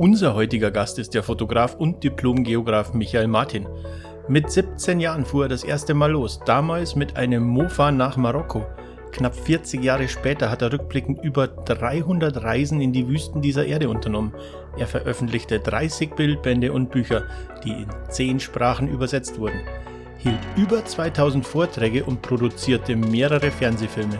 Unser 0.00 0.34
heutiger 0.34 0.70
Gast 0.70 0.98
ist 0.98 1.12
der 1.12 1.22
Fotograf 1.22 1.74
und 1.74 2.02
Diplom-Geograf 2.02 2.94
Michael 2.94 3.28
Martin. 3.28 3.68
Mit 4.28 4.50
17 4.50 4.98
Jahren 4.98 5.26
fuhr 5.26 5.44
er 5.44 5.48
das 5.50 5.62
erste 5.62 5.92
Mal 5.92 6.12
los, 6.12 6.40
damals 6.46 6.96
mit 6.96 7.18
einem 7.18 7.42
Mofa 7.42 7.92
nach 7.92 8.16
Marokko. 8.16 8.64
Knapp 9.12 9.34
40 9.34 9.84
Jahre 9.84 10.08
später 10.08 10.50
hat 10.50 10.62
er 10.62 10.72
rückblickend 10.72 11.22
über 11.22 11.48
300 11.48 12.42
Reisen 12.42 12.80
in 12.80 12.94
die 12.94 13.08
Wüsten 13.08 13.42
dieser 13.42 13.66
Erde 13.66 13.90
unternommen. 13.90 14.32
Er 14.78 14.86
veröffentlichte 14.86 15.60
30 15.60 16.14
Bildbände 16.14 16.72
und 16.72 16.90
Bücher, 16.90 17.24
die 17.62 17.72
in 17.72 17.88
10 18.08 18.40
Sprachen 18.40 18.88
übersetzt 18.88 19.38
wurden, 19.38 19.60
hielt 20.16 20.40
über 20.56 20.82
2000 20.82 21.44
Vorträge 21.44 22.04
und 22.04 22.22
produzierte 22.22 22.96
mehrere 22.96 23.50
Fernsehfilme. 23.50 24.18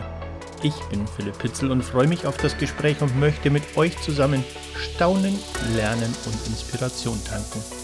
Ich 0.63 0.75
bin 0.91 1.07
Philipp 1.07 1.39
Pitzel 1.39 1.71
und 1.71 1.83
freue 1.83 2.07
mich 2.07 2.27
auf 2.27 2.37
das 2.37 2.55
Gespräch 2.55 3.01
und 3.01 3.19
möchte 3.19 3.49
mit 3.49 3.63
euch 3.77 3.99
zusammen 4.01 4.43
staunen, 4.75 5.39
lernen 5.75 6.15
und 6.25 6.47
Inspiration 6.47 7.19
tanken. 7.25 7.80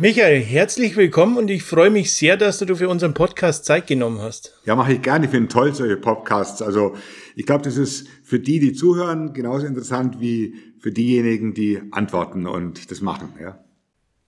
Michael, 0.00 0.40
herzlich 0.40 0.96
willkommen 0.96 1.36
und 1.36 1.50
ich 1.50 1.62
freue 1.62 1.90
mich 1.90 2.14
sehr, 2.14 2.38
dass 2.38 2.56
du 2.56 2.74
für 2.74 2.88
unseren 2.88 3.12
Podcast 3.12 3.66
Zeit 3.66 3.86
genommen 3.86 4.22
hast. 4.22 4.58
Ja, 4.64 4.74
mache 4.74 4.94
ich 4.94 5.02
gerne. 5.02 5.26
Ich 5.26 5.30
finde 5.30 5.48
toll 5.48 5.74
solche 5.74 5.98
Podcasts. 5.98 6.62
Also 6.62 6.96
ich 7.36 7.44
glaube, 7.44 7.64
das 7.64 7.76
ist 7.76 8.08
für 8.22 8.40
die, 8.40 8.60
die 8.60 8.72
zuhören, 8.72 9.34
genauso 9.34 9.66
interessant 9.66 10.18
wie 10.18 10.54
für 10.78 10.90
diejenigen, 10.90 11.52
die 11.52 11.82
antworten 11.90 12.46
und 12.46 12.90
das 12.90 13.02
machen. 13.02 13.34
Ja. 13.42 13.62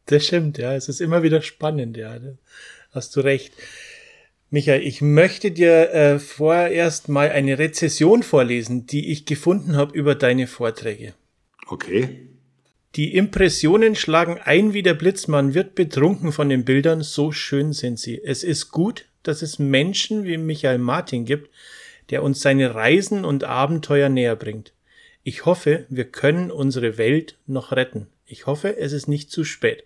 Das 0.04 0.26
stimmt, 0.26 0.58
ja. 0.58 0.74
Es 0.74 0.90
ist 0.90 1.00
immer 1.00 1.22
wieder 1.22 1.40
spannend, 1.40 1.96
ja. 1.96 2.18
Da 2.18 2.34
hast 2.90 3.16
du 3.16 3.20
recht. 3.20 3.54
Michael, 4.50 4.82
ich 4.82 5.00
möchte 5.00 5.52
dir 5.52 5.90
äh, 5.94 6.18
vorerst 6.18 7.08
mal 7.08 7.30
eine 7.30 7.58
Rezession 7.58 8.22
vorlesen, 8.22 8.84
die 8.84 9.10
ich 9.10 9.24
gefunden 9.24 9.74
habe 9.74 9.96
über 9.96 10.16
deine 10.16 10.48
Vorträge. 10.48 11.14
Okay. 11.66 12.28
Die 12.94 13.14
Impressionen 13.14 13.94
schlagen 13.94 14.38
ein 14.38 14.74
wie 14.74 14.82
der 14.82 14.92
Blitz, 14.92 15.26
man 15.26 15.54
wird 15.54 15.74
betrunken 15.74 16.30
von 16.30 16.50
den 16.50 16.66
Bildern, 16.66 17.02
so 17.02 17.32
schön 17.32 17.72
sind 17.72 17.98
sie. 17.98 18.22
Es 18.22 18.44
ist 18.44 18.70
gut, 18.70 19.06
dass 19.22 19.40
es 19.40 19.58
Menschen 19.58 20.24
wie 20.24 20.36
Michael 20.36 20.76
Martin 20.78 21.24
gibt, 21.24 21.50
der 22.10 22.22
uns 22.22 22.42
seine 22.42 22.74
Reisen 22.74 23.24
und 23.24 23.44
Abenteuer 23.44 24.10
näher 24.10 24.36
bringt. 24.36 24.74
Ich 25.22 25.46
hoffe, 25.46 25.86
wir 25.88 26.04
können 26.04 26.50
unsere 26.50 26.98
Welt 26.98 27.38
noch 27.46 27.72
retten. 27.72 28.08
Ich 28.26 28.46
hoffe, 28.46 28.76
es 28.76 28.92
ist 28.92 29.08
nicht 29.08 29.30
zu 29.30 29.44
spät. 29.44 29.84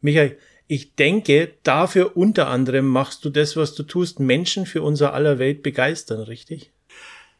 Michael, 0.00 0.36
ich 0.68 0.94
denke, 0.94 1.52
dafür 1.64 2.16
unter 2.16 2.46
anderem 2.46 2.86
machst 2.86 3.24
du 3.24 3.30
das, 3.30 3.56
was 3.56 3.74
du 3.74 3.82
tust, 3.82 4.20
Menschen 4.20 4.66
für 4.66 4.82
unser 4.82 5.14
aller 5.14 5.40
Welt 5.40 5.64
begeistern, 5.64 6.20
richtig? 6.20 6.70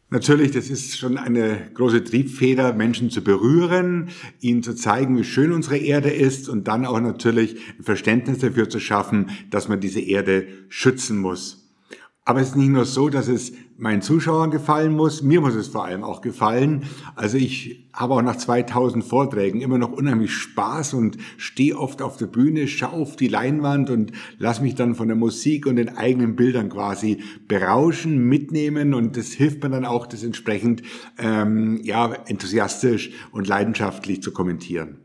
Natürlich, 0.08 0.52
das 0.52 0.70
ist 0.70 0.96
schon 0.96 1.18
eine 1.18 1.68
große 1.74 2.04
Triebfeder, 2.04 2.72
Menschen 2.72 3.10
zu 3.10 3.22
berühren, 3.22 4.10
ihnen 4.38 4.62
zu 4.62 4.74
zeigen, 4.76 5.18
wie 5.18 5.24
schön 5.24 5.50
unsere 5.50 5.78
Erde 5.78 6.10
ist 6.10 6.48
und 6.48 6.68
dann 6.68 6.86
auch 6.86 7.00
natürlich 7.00 7.56
ein 7.76 7.82
Verständnis 7.82 8.38
dafür 8.38 8.68
zu 8.68 8.78
schaffen, 8.78 9.30
dass 9.50 9.66
man 9.66 9.80
diese 9.80 10.00
Erde 10.00 10.46
schützen 10.68 11.18
muss. 11.18 11.72
Aber 12.24 12.40
es 12.40 12.50
ist 12.50 12.56
nicht 12.56 12.68
nur 12.68 12.84
so, 12.84 13.08
dass 13.08 13.26
es 13.26 13.52
meinen 13.78 14.02
Zuschauern 14.02 14.50
gefallen 14.50 14.92
muss, 14.92 15.22
mir 15.22 15.41
muss 15.41 15.55
es 15.55 15.69
vor 15.69 15.84
allem 15.84 16.02
auch 16.02 16.20
gefallen. 16.22 16.84
Also 17.14 17.36
ich 17.36 17.88
habe 17.92 18.14
auch 18.14 18.22
nach 18.22 18.36
2000 18.36 19.05
Vorträgen 19.05 19.60
immer 19.60 19.78
noch 19.78 19.92
unheimlich 19.92 20.32
Spaß 20.32 20.94
und 20.94 21.19
stehe 21.36 21.77
oft 21.77 22.02
auf 22.02 22.16
der 22.16 22.27
Bühne, 22.27 22.69
schaue 22.69 22.92
auf 22.92 23.16
die 23.16 23.28
Leinwand 23.28 23.91
und 23.91 24.12
lass 24.38 24.60
mich 24.60 24.74
dann 24.74 24.94
von 24.94 25.08
der 25.08 25.16
Musik 25.16 25.66
und 25.66 25.77
den 25.77 25.97
eigenen 25.97 26.36
Bildern 26.36 26.70
quasi 26.70 27.22
berauschen, 27.48 28.19
mitnehmen 28.28 28.94
und 28.94 29.16
das 29.16 29.32
hilft 29.32 29.62
mir 29.62 29.70
dann 29.70 29.84
auch, 29.84 30.06
das 30.06 30.22
entsprechend 30.22 30.82
ähm, 31.19 31.81
ja 31.82 32.12
enthusiastisch 32.26 33.10
und 33.32 33.47
leidenschaftlich 33.47 34.22
zu 34.22 34.32
kommentieren. 34.32 34.98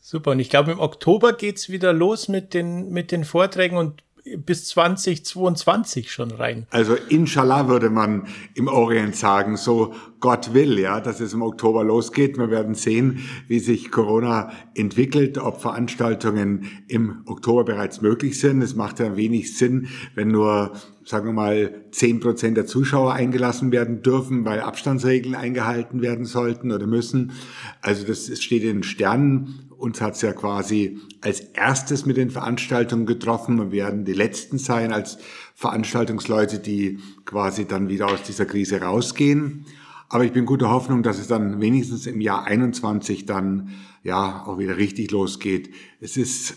Super. 0.00 0.30
Und 0.30 0.40
ich 0.40 0.48
glaube, 0.48 0.72
im 0.72 0.80
Oktober 0.80 1.34
geht's 1.34 1.68
wieder 1.68 1.92
los 1.92 2.28
mit 2.28 2.54
den, 2.54 2.90
mit 2.90 3.12
den 3.12 3.24
Vorträgen 3.24 3.76
und 3.76 4.02
bis 4.38 4.66
2022 4.66 6.12
schon 6.12 6.30
rein. 6.30 6.66
Also 6.70 6.96
inshallah 7.08 7.68
würde 7.68 7.90
man 7.90 8.26
im 8.54 8.68
Orient 8.68 9.16
sagen, 9.16 9.56
so 9.56 9.94
Gott 10.20 10.52
will, 10.54 10.78
ja, 10.78 11.00
dass 11.00 11.20
es 11.20 11.32
im 11.32 11.42
Oktober 11.42 11.84
losgeht. 11.84 12.38
Wir 12.38 12.50
werden 12.50 12.74
sehen, 12.74 13.20
wie 13.46 13.60
sich 13.60 13.90
Corona 13.90 14.50
entwickelt, 14.74 15.38
ob 15.38 15.60
Veranstaltungen 15.60 16.68
im 16.88 17.22
Oktober 17.26 17.64
bereits 17.64 18.00
möglich 18.00 18.40
sind. 18.40 18.62
Es 18.62 18.74
macht 18.74 19.00
ja 19.00 19.16
wenig 19.16 19.56
Sinn, 19.56 19.88
wenn 20.14 20.28
nur 20.28 20.72
sagen 21.08 21.24
wir 21.24 21.32
mal, 21.32 21.84
zehn 21.90 22.20
Prozent 22.20 22.58
der 22.58 22.66
Zuschauer 22.66 23.14
eingelassen 23.14 23.72
werden 23.72 24.02
dürfen, 24.02 24.44
weil 24.44 24.60
Abstandsregeln 24.60 25.34
eingehalten 25.34 26.02
werden 26.02 26.26
sollten 26.26 26.70
oder 26.70 26.86
müssen. 26.86 27.32
Also 27.80 28.06
das 28.06 28.30
steht 28.42 28.62
in 28.62 28.82
Sternen 28.82 29.67
uns 29.78 30.00
hat's 30.00 30.22
ja 30.22 30.32
quasi 30.32 30.98
als 31.20 31.40
erstes 31.40 32.04
mit 32.04 32.16
den 32.16 32.30
Veranstaltungen 32.30 33.06
getroffen 33.06 33.60
und 33.60 33.72
werden 33.72 34.04
die 34.04 34.12
letzten 34.12 34.58
sein 34.58 34.92
als 34.92 35.18
Veranstaltungsleute, 35.54 36.58
die 36.58 36.98
quasi 37.24 37.64
dann 37.64 37.88
wieder 37.88 38.08
aus 38.08 38.22
dieser 38.22 38.44
Krise 38.44 38.80
rausgehen. 38.82 39.66
Aber 40.08 40.24
ich 40.24 40.32
bin 40.32 40.46
guter 40.46 40.70
Hoffnung, 40.70 41.02
dass 41.02 41.18
es 41.18 41.28
dann 41.28 41.60
wenigstens 41.60 42.06
im 42.06 42.20
Jahr 42.20 42.44
21 42.44 43.26
dann 43.26 43.70
ja 44.02 44.44
auch 44.46 44.58
wieder 44.58 44.76
richtig 44.76 45.10
losgeht. 45.10 45.70
Es 46.00 46.16
ist 46.16 46.56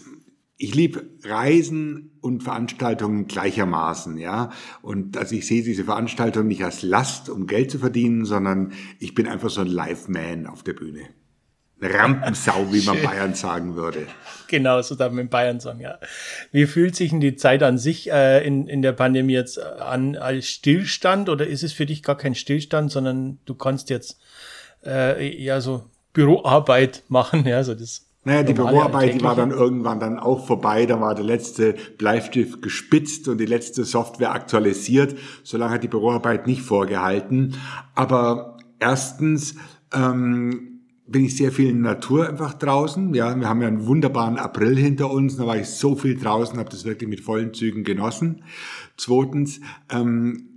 ich 0.61 0.75
liebe 0.75 1.09
Reisen 1.23 2.11
und 2.21 2.43
Veranstaltungen 2.43 3.25
gleichermaßen, 3.25 4.19
ja. 4.19 4.51
Und 4.83 5.17
also 5.17 5.35
ich 5.35 5.47
sehe 5.47 5.63
diese 5.63 5.85
Veranstaltung 5.85 6.45
nicht 6.45 6.63
als 6.63 6.83
Last, 6.83 7.29
um 7.29 7.47
Geld 7.47 7.71
zu 7.71 7.79
verdienen, 7.79 8.25
sondern 8.25 8.71
ich 8.99 9.15
bin 9.15 9.27
einfach 9.27 9.49
so 9.49 9.61
ein 9.61 9.67
Live-Man 9.67 10.45
auf 10.45 10.61
der 10.61 10.73
Bühne. 10.73 11.09
Rampensau, 11.81 12.72
wie 12.72 12.86
man 12.86 13.02
Bayern 13.02 13.34
sagen 13.34 13.75
würde. 13.75 14.08
Genau, 14.47 14.81
so 14.81 14.96
darf 14.96 15.12
man 15.12 15.22
in 15.25 15.30
Bayern 15.30 15.59
sagen, 15.59 15.80
ja. 15.80 15.97
Wie 16.52 16.66
fühlt 16.66 16.96
sich 16.96 17.12
denn 17.12 17.22
die 17.22 17.36
Zeit 17.36 17.64
an 17.64 17.78
sich 17.78 18.12
äh, 18.12 18.46
in, 18.46 18.68
in 18.68 18.81
der 18.81 18.92
Pandemie 18.92 19.34
jetzt 19.34 19.59
an 19.59 20.16
als 20.16 20.47
Stillstand 20.47 21.30
oder 21.30 21.47
ist 21.47 21.64
es 21.64 21.74
für 21.74 21.86
dich 21.86 22.03
gar 22.03 22.18
kein 22.18 22.36
Stillstand, 22.36 22.92
sondern 22.92 23.40
du 23.46 23.56
kannst 23.56 23.90
jetzt 23.90 24.19
äh, 24.86 25.42
ja 25.42 25.62
so 25.62 25.86
Büroarbeit 26.14 27.03
machen, 27.08 27.46
ja, 27.46 27.64
so 27.64 27.74
das 27.74 28.08
naja, 28.24 28.44
die 28.44 28.53
Büroarbeit, 28.53 29.16
die 29.16 29.24
war 29.24 29.36
dann 29.36 29.50
irgendwann 29.50 30.00
dann 30.00 30.19
auch 30.19 30.46
vorbei. 30.46 30.86
Da 30.86 31.02
war 31.02 31.16
der 31.16 31.24
letzte 31.24 31.74
Bleistift 31.98 32.62
gespitzt 32.62 33.28
und 33.28 33.40
die 33.40 33.48
letzte 33.48 33.84
Software 33.84 34.31
aktualisiert. 34.31 35.16
Solange 35.42 35.74
hat 35.74 35.84
die 35.84 35.88
Büroarbeit 35.88 36.46
nicht 36.46 36.62
vorgehalten. 36.62 37.56
Aber 37.96 38.58
erstens 38.80 39.56
ähm, 39.92 40.70
bin 41.11 41.25
ich 41.25 41.35
sehr 41.35 41.51
viel 41.51 41.69
in 41.69 41.83
der 41.83 41.94
Natur 41.94 42.27
einfach 42.27 42.53
draußen. 42.53 43.13
Ja, 43.13 43.38
wir 43.38 43.49
haben 43.49 43.61
ja 43.61 43.67
einen 43.67 43.85
wunderbaren 43.85 44.38
April 44.38 44.77
hinter 44.77 45.11
uns. 45.11 45.38
Da 45.38 45.45
war 45.45 45.57
ich 45.57 45.67
so 45.67 45.95
viel 45.95 46.17
draußen, 46.17 46.57
habe 46.57 46.69
das 46.69 46.85
wirklich 46.85 47.09
mit 47.09 47.22
vollen 47.22 47.53
Zügen 47.53 47.83
genossen. 47.83 48.44
Zweitens 48.97 49.59
ähm, 49.91 50.51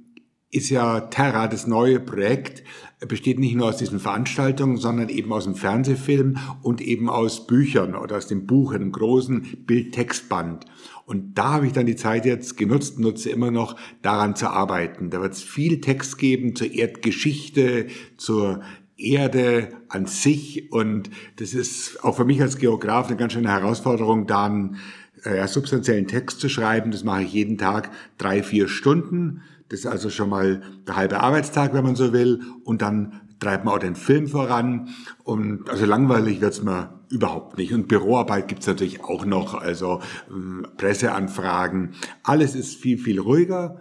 ist 0.51 0.71
ja 0.71 1.01
Terra, 1.01 1.49
das 1.49 1.67
neue 1.67 1.99
Projekt, 1.99 2.63
besteht 3.09 3.41
nicht 3.41 3.57
nur 3.57 3.67
aus 3.67 3.77
diesen 3.77 3.99
Veranstaltungen, 3.99 4.77
sondern 4.77 5.09
eben 5.09 5.33
aus 5.33 5.45
dem 5.45 5.57
Fernsehfilm 5.57 6.39
und 6.63 6.81
eben 6.81 7.11
aus 7.11 7.47
Büchern 7.49 7.97
oder 7.97 8.17
aus 8.17 8.29
dem 8.29 8.47
Buch, 8.47 8.73
einem 8.73 8.93
großen 8.93 9.65
Bildtextband. 9.67 10.65
Und 11.07 11.37
da 11.37 11.55
habe 11.55 11.67
ich 11.67 11.73
dann 11.73 11.87
die 11.87 11.97
Zeit 11.97 12.25
jetzt 12.25 12.57
genutzt, 12.57 13.01
nutze 13.01 13.31
immer 13.31 13.51
noch 13.51 13.77
daran 14.01 14.37
zu 14.37 14.49
arbeiten. 14.49 15.11
Da 15.11 15.21
wird 15.21 15.33
es 15.33 15.43
viel 15.43 15.81
Text 15.81 16.19
geben 16.19 16.55
zur 16.55 16.71
Erdgeschichte, 16.73 17.89
zur 18.17 18.63
Erde 19.05 19.69
an 19.89 20.07
sich. 20.07 20.73
Und 20.73 21.11
das 21.37 21.55
ist 21.55 22.03
auch 22.05 22.17
für 22.17 22.25
mich 22.25 22.41
als 22.41 22.59
Geograf 22.59 23.09
eine 23.09 23.17
ganz 23.17 23.33
schöne 23.33 23.51
Herausforderung, 23.51 24.27
da 24.27 24.47
einen 24.47 24.77
äh, 25.25 25.47
substanziellen 25.47 26.07
Text 26.07 26.41
zu 26.41 26.49
schreiben. 26.49 26.91
Das 26.91 27.05
mache 27.05 27.23
ich 27.23 27.33
jeden 27.33 27.59
Tag 27.59 27.91
drei, 28.19 28.43
vier 28.43 28.69
Stunden. 28.69 29.43
Das 29.69 29.81
ist 29.81 29.87
also 29.87 30.11
schon 30.11 30.29
mal 30.29 30.63
der 30.87 30.97
halbe 30.97 31.21
Arbeitstag, 31.21 31.73
wenn 31.75 31.85
man 31.85 31.97
so 31.97 32.13
will. 32.13 32.41
Und 32.65 32.83
dann 32.83 33.21
treibt 33.41 33.65
man 33.65 33.75
auch 33.75 33.79
den 33.79 33.97
Film 33.97 34.29
voran. 34.29 34.89
Und 35.23 35.69
also 35.71 35.87
langweilig 35.87 36.41
wird's 36.41 36.63
mir 36.63 37.01
überhaupt 37.11 37.59
nicht. 37.59 37.73
Und 37.73 37.89
Büroarbeit 37.89 38.49
gibt's 38.49 38.67
natürlich 38.67 39.03
auch 39.03 39.25
noch, 39.25 39.55
also 39.55 40.01
ähm, 40.31 40.67
Presseanfragen. 40.77 41.95
Alles 42.23 42.55
ist 42.55 42.77
viel, 42.77 42.99
viel 42.99 43.21
ruhiger. 43.21 43.81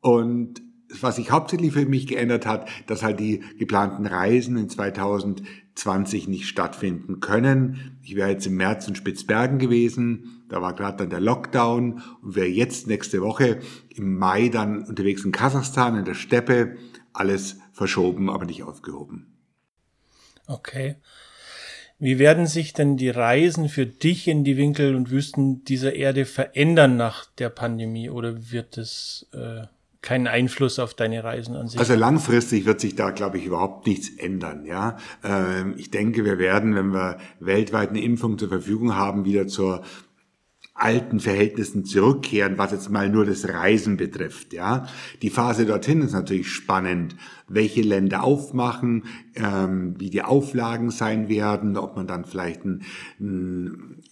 Und 0.00 0.62
was 1.00 1.16
sich 1.16 1.30
hauptsächlich 1.30 1.72
für 1.72 1.86
mich 1.86 2.06
geändert 2.06 2.46
hat, 2.46 2.68
dass 2.86 3.02
halt 3.02 3.20
die 3.20 3.42
geplanten 3.58 4.06
Reisen 4.06 4.56
in 4.56 4.68
2020 4.68 6.28
nicht 6.28 6.46
stattfinden 6.46 7.20
können. 7.20 7.98
Ich 8.02 8.16
wäre 8.16 8.30
jetzt 8.30 8.46
im 8.46 8.56
März 8.56 8.86
in 8.86 8.94
Spitzbergen 8.94 9.58
gewesen, 9.58 10.44
da 10.48 10.60
war 10.60 10.74
gerade 10.74 10.98
dann 10.98 11.10
der 11.10 11.20
Lockdown 11.20 12.02
und 12.22 12.36
wäre 12.36 12.46
jetzt 12.46 12.86
nächste 12.86 13.20
Woche 13.22 13.60
im 13.88 14.18
Mai 14.18 14.48
dann 14.48 14.84
unterwegs 14.84 15.24
in 15.24 15.32
Kasachstan 15.32 15.98
in 15.98 16.04
der 16.04 16.14
Steppe. 16.14 16.76
Alles 17.12 17.58
verschoben, 17.72 18.30
aber 18.30 18.44
nicht 18.44 18.62
aufgehoben. 18.62 19.34
Okay. 20.46 20.96
Wie 21.98 22.18
werden 22.18 22.46
sich 22.46 22.72
denn 22.72 22.96
die 22.96 23.08
Reisen 23.08 23.68
für 23.68 23.86
dich 23.86 24.28
in 24.28 24.44
die 24.44 24.56
Winkel 24.56 24.94
und 24.94 25.10
Wüsten 25.10 25.64
dieser 25.64 25.94
Erde 25.94 26.24
verändern 26.24 26.96
nach 26.96 27.24
der 27.26 27.48
Pandemie 27.48 28.10
oder 28.10 28.50
wird 28.50 28.76
es 28.76 29.28
äh, 29.32 29.62
keinen 30.04 30.28
Einfluss 30.28 30.78
auf 30.78 30.94
deine 30.94 31.24
Reisen 31.24 31.56
an 31.56 31.66
sich? 31.66 31.80
Also 31.80 31.94
langfristig 31.94 32.66
wird 32.66 32.78
sich 32.78 32.94
da, 32.94 33.10
glaube 33.10 33.38
ich, 33.38 33.46
überhaupt 33.46 33.86
nichts 33.86 34.10
ändern. 34.10 34.66
Ja, 34.66 34.98
ähm, 35.24 35.74
ich 35.78 35.90
denke, 35.90 36.24
wir 36.24 36.38
werden, 36.38 36.74
wenn 36.74 36.92
wir 36.92 37.16
weltweit 37.40 37.88
eine 37.88 38.02
Impfung 38.02 38.38
zur 38.38 38.50
Verfügung 38.50 38.94
haben, 38.94 39.24
wieder 39.24 39.48
zur 39.48 39.82
alten 40.74 41.20
Verhältnissen 41.20 41.84
zurückkehren, 41.84 42.58
was 42.58 42.72
jetzt 42.72 42.90
mal 42.90 43.08
nur 43.08 43.24
das 43.24 43.48
Reisen 43.48 43.96
betrifft. 43.96 44.52
Ja, 44.52 44.88
die 45.22 45.30
Phase 45.30 45.66
dorthin 45.66 46.02
ist 46.02 46.12
natürlich 46.12 46.50
spannend, 46.50 47.16
welche 47.48 47.80
Länder 47.80 48.24
aufmachen, 48.24 49.04
ähm, 49.36 49.94
wie 49.98 50.10
die 50.10 50.22
Auflagen 50.22 50.90
sein 50.90 51.28
werden, 51.28 51.76
ob 51.76 51.96
man 51.96 52.06
dann 52.06 52.24
vielleicht 52.24 52.64
ein, 52.64 52.82
ein 53.20 54.02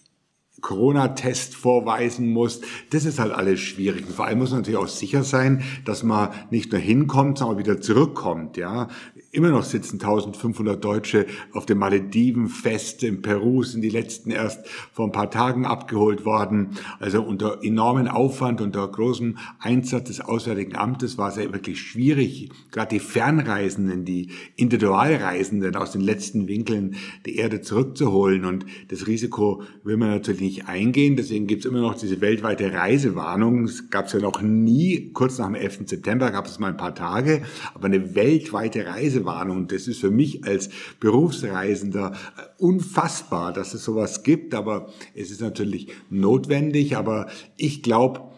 Corona-Test 0.63 1.55
vorweisen 1.55 2.31
muss. 2.31 2.61
Das 2.89 3.05
ist 3.05 3.19
halt 3.19 3.31
alles 3.31 3.59
schwierig. 3.59 4.07
Und 4.07 4.15
vor 4.15 4.25
allem 4.25 4.39
muss 4.39 4.49
man 4.49 4.61
natürlich 4.61 4.79
auch 4.79 4.87
sicher 4.87 5.23
sein, 5.23 5.63
dass 5.85 6.01
man 6.01 6.29
nicht 6.49 6.71
nur 6.71 6.81
hinkommt, 6.81 7.37
sondern 7.37 7.55
auch 7.55 7.59
wieder 7.59 7.79
zurückkommt. 7.79 8.57
Ja, 8.57 8.87
Immer 9.35 9.49
noch 9.49 9.63
sitzen 9.63 9.95
1500 9.99 10.85
Deutsche 10.85 11.25
auf 11.53 11.65
dem 11.65 11.79
Maledivenfest 11.79 13.01
in 13.01 13.23
Peru, 13.23 13.63
sind 13.63 13.81
die 13.81 13.89
letzten 13.89 14.29
erst 14.29 14.67
vor 14.91 15.07
ein 15.07 15.11
paar 15.11 15.31
Tagen 15.31 15.65
abgeholt 15.65 16.23
worden. 16.23 16.77
Also 16.99 17.23
unter 17.23 17.63
enormen 17.63 18.07
Aufwand, 18.07 18.61
unter 18.61 18.87
großem 18.87 19.39
Einsatz 19.57 20.09
des 20.09 20.21
Auswärtigen 20.21 20.75
Amtes 20.75 21.17
war 21.17 21.29
es 21.29 21.37
ja 21.37 21.51
wirklich 21.51 21.81
schwierig, 21.81 22.51
gerade 22.69 22.89
die 22.89 22.99
Fernreisenden, 22.99 24.05
die 24.05 24.29
Individualreisenden 24.55 25.75
aus 25.77 25.93
den 25.93 26.01
letzten 26.01 26.47
Winkeln 26.47 26.97
der 27.25 27.33
Erde 27.33 27.61
zurückzuholen. 27.61 28.45
Und 28.45 28.67
das 28.89 29.07
Risiko 29.07 29.63
will 29.83 29.97
man 29.97 30.09
natürlich 30.09 30.41
nicht 30.41 30.67
eingehen. 30.67 31.15
Deswegen 31.15 31.47
gibt 31.47 31.65
es 31.65 31.71
immer 31.71 31.81
noch 31.81 31.95
diese 31.95 32.21
weltweite 32.21 32.71
Reisewarnung. 32.71 33.63
Es 33.63 33.89
gab 33.89 34.05
es 34.05 34.13
ja 34.13 34.19
noch 34.19 34.43
nie, 34.43 35.09
kurz 35.11 35.39
nach 35.39 35.47
dem 35.47 35.55
11. 35.55 35.87
September 35.87 36.29
gab 36.29 36.45
es 36.45 36.59
mal 36.59 36.67
ein 36.67 36.77
paar 36.77 36.93
Tage, 36.93 37.41
aber 37.73 37.85
eine 37.85 38.13
weltweite 38.13 38.85
Reisewarnung 38.85 39.22
Reisewarnung. 39.23 39.67
Das 39.67 39.87
ist 39.87 39.99
für 39.99 40.11
mich 40.11 40.43
als 40.45 40.69
Berufsreisender 40.99 42.13
äh, 42.37 42.41
unfassbar, 42.57 43.53
dass 43.53 43.73
es 43.73 43.83
sowas 43.83 44.23
gibt, 44.23 44.53
aber 44.53 44.89
es 45.15 45.31
ist 45.31 45.41
natürlich 45.41 45.87
notwendig. 46.09 46.97
Aber 46.97 47.27
ich 47.57 47.83
glaube, 47.83 48.31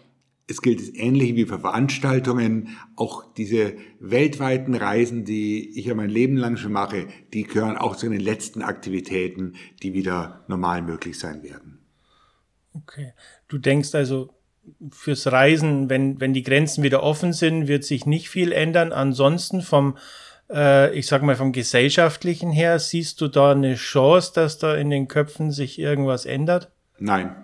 es 0.48 0.62
gilt 0.62 0.80
es 0.80 0.94
ähnlich 0.94 1.36
wie 1.36 1.46
für 1.46 1.60
Veranstaltungen. 1.60 2.70
Auch 2.96 3.34
diese 3.34 3.74
weltweiten 4.00 4.76
Reisen, 4.76 5.26
die 5.26 5.78
ich 5.78 5.86
ja 5.86 5.96
mein 5.96 6.10
Leben 6.10 6.38
lang 6.38 6.58
schon 6.58 6.72
mache, 6.72 7.08
die 7.34 7.44
gehören 7.44 7.78
auch 7.78 7.96
zu 7.96 8.10
den 8.10 8.22
letzten 8.22 8.62
Aktivitäten, 8.62 9.56
die 9.82 9.94
wieder 9.94 10.46
normal 10.48 10.82
möglich 10.82 11.18
sein 11.18 11.44
werden. 11.44 11.80
Okay. 12.74 13.14
Du 13.48 13.58
denkst 13.58 13.96
also, 13.96 14.36
fürs 14.92 15.28
Reisen, 15.32 15.90
wenn, 15.90 16.20
wenn 16.20 16.34
die 16.34 16.44
Grenzen 16.44 16.84
wieder 16.84 17.04
offen 17.04 17.34
sind, 17.34 17.68
wird 17.68 17.84
sich 17.84 18.06
nicht 18.06 18.30
viel 18.30 18.52
ändern. 18.52 18.92
Ansonsten 18.92 19.62
vom 19.62 19.98
äh, 20.52 20.98
ich 20.98 21.08
sag 21.08 21.24
mal 21.24 21.36
vom 21.36 21.52
gesellschaftlichen 21.52 22.52
her, 22.52 22.80
siehst 22.80 23.22
du 23.22 23.28
da 23.28 23.52
eine 23.52 23.76
Chance, 23.76 24.32
dass 24.36 24.58
da 24.58 24.76
in 24.76 24.90
den 24.90 25.08
Köpfen 25.08 25.52
sich 25.52 25.80
irgendwas 25.80 26.26
ändert? 26.26 26.72
Nein. 27.00 27.36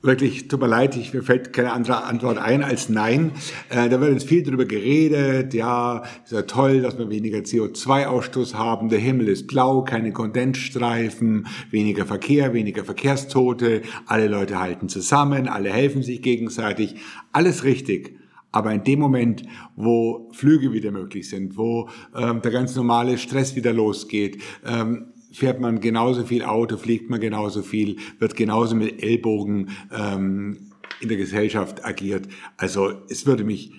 Wirklich, 0.00 0.46
tut 0.46 0.60
mir 0.60 0.68
leid, 0.68 0.96
ich, 0.96 1.12
mir 1.12 1.24
fällt 1.24 1.52
keine 1.52 1.72
andere 1.72 2.04
Antwort 2.04 2.38
ein 2.38 2.62
als 2.62 2.88
nein. 2.88 3.32
Äh, 3.68 3.88
da 3.88 4.00
wird 4.00 4.12
jetzt 4.12 4.28
viel 4.28 4.44
drüber 4.44 4.64
geredet, 4.64 5.54
ja, 5.54 6.04
ist 6.24 6.30
ja 6.30 6.42
toll, 6.42 6.82
dass 6.82 6.96
wir 6.98 7.10
weniger 7.10 7.38
CO2-Ausstoß 7.38 8.54
haben, 8.54 8.90
der 8.90 9.00
Himmel 9.00 9.26
ist 9.26 9.48
blau, 9.48 9.82
keine 9.82 10.12
Kondensstreifen, 10.12 11.48
weniger 11.72 12.06
Verkehr, 12.06 12.54
weniger 12.54 12.84
Verkehrstote, 12.84 13.82
alle 14.06 14.28
Leute 14.28 14.60
halten 14.60 14.88
zusammen, 14.88 15.48
alle 15.48 15.72
helfen 15.72 16.04
sich 16.04 16.22
gegenseitig, 16.22 16.94
alles 17.32 17.64
richtig. 17.64 18.17
Aber 18.50 18.72
in 18.72 18.82
dem 18.84 18.98
Moment, 18.98 19.42
wo 19.76 20.30
Flüge 20.32 20.72
wieder 20.72 20.90
möglich 20.90 21.28
sind, 21.28 21.56
wo 21.56 21.88
ähm, 22.16 22.40
der 22.40 22.50
ganz 22.50 22.74
normale 22.76 23.18
Stress 23.18 23.56
wieder 23.56 23.72
losgeht, 23.72 24.42
ähm, 24.64 25.12
fährt 25.32 25.60
man 25.60 25.80
genauso 25.80 26.24
viel 26.24 26.42
Auto, 26.42 26.76
fliegt 26.76 27.10
man 27.10 27.20
genauso 27.20 27.62
viel, 27.62 27.96
wird 28.18 28.36
genauso 28.36 28.74
mit 28.74 29.02
Ellbogen 29.02 29.70
ähm, 29.92 30.70
in 31.00 31.08
der 31.08 31.18
Gesellschaft 31.18 31.84
agiert. 31.84 32.28
Also 32.56 32.92
es 33.08 33.26
würde 33.26 33.44
mich, 33.44 33.72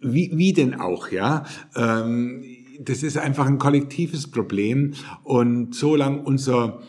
wie, 0.00 0.30
wie 0.34 0.52
denn 0.52 0.74
auch, 0.74 1.10
ja? 1.10 1.44
Ähm, 1.76 2.44
das 2.82 3.02
ist 3.02 3.18
einfach 3.18 3.46
ein 3.46 3.58
kollektives 3.58 4.30
Problem 4.30 4.94
und 5.22 5.74
solange 5.74 6.22
unser 6.22 6.80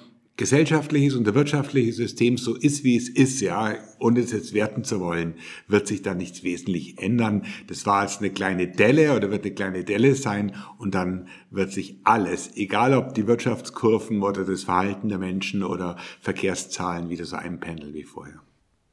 gesellschaftliches 0.42 1.14
und 1.14 1.26
der 1.26 1.36
wirtschaftliche 1.36 1.94
System 1.94 2.36
so 2.36 2.56
ist, 2.56 2.84
wie 2.84 2.98
es 2.98 3.10
ist, 3.10 3.42
ja, 3.42 3.76
ohne 4.00 4.22
es 4.22 4.32
jetzt 4.32 4.56
werten 4.56 4.84
zu 4.84 5.00
wollen, 5.00 5.36
wird 5.68 5.86
sich 5.86 6.02
da 6.02 6.16
nichts 6.16 6.44
wesentlich 6.44 6.98
ändern. 6.98 7.46
Das 7.68 7.86
war 7.86 8.02
jetzt 8.02 8.22
eine 8.22 8.32
kleine 8.32 8.68
Delle 8.68 9.16
oder 9.16 9.30
wird 9.30 9.46
eine 9.46 9.54
kleine 9.54 9.84
Delle 9.84 10.16
sein 10.16 10.56
und 10.80 10.96
dann 10.96 11.28
wird 11.52 11.72
sich 11.72 12.00
alles, 12.06 12.56
egal 12.56 12.96
ob 12.96 13.14
die 13.14 13.28
Wirtschaftskurven 13.28 14.24
oder 14.24 14.44
das 14.44 14.64
Verhalten 14.64 15.10
der 15.10 15.20
Menschen 15.20 15.62
oder 15.62 15.98
Verkehrszahlen 16.22 17.10
wieder 17.10 17.26
so 17.26 17.36
einpendeln 17.36 17.94
wie 17.94 18.04
vorher. 18.04 18.42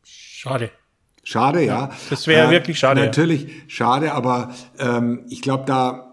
Schade. 0.05 0.71
Schade, 1.25 1.65
ja. 1.65 1.89
ja. 1.89 1.91
Das 2.11 2.27
wäre 2.27 2.49
äh, 2.49 2.51
wirklich 2.51 2.79
schade. 2.79 3.01
Natürlich 3.01 3.51
schade, 3.69 4.13
aber 4.13 4.55
ähm, 4.79 5.25
ich 5.31 5.41
glaube, 5.41 5.65
da 5.67 6.08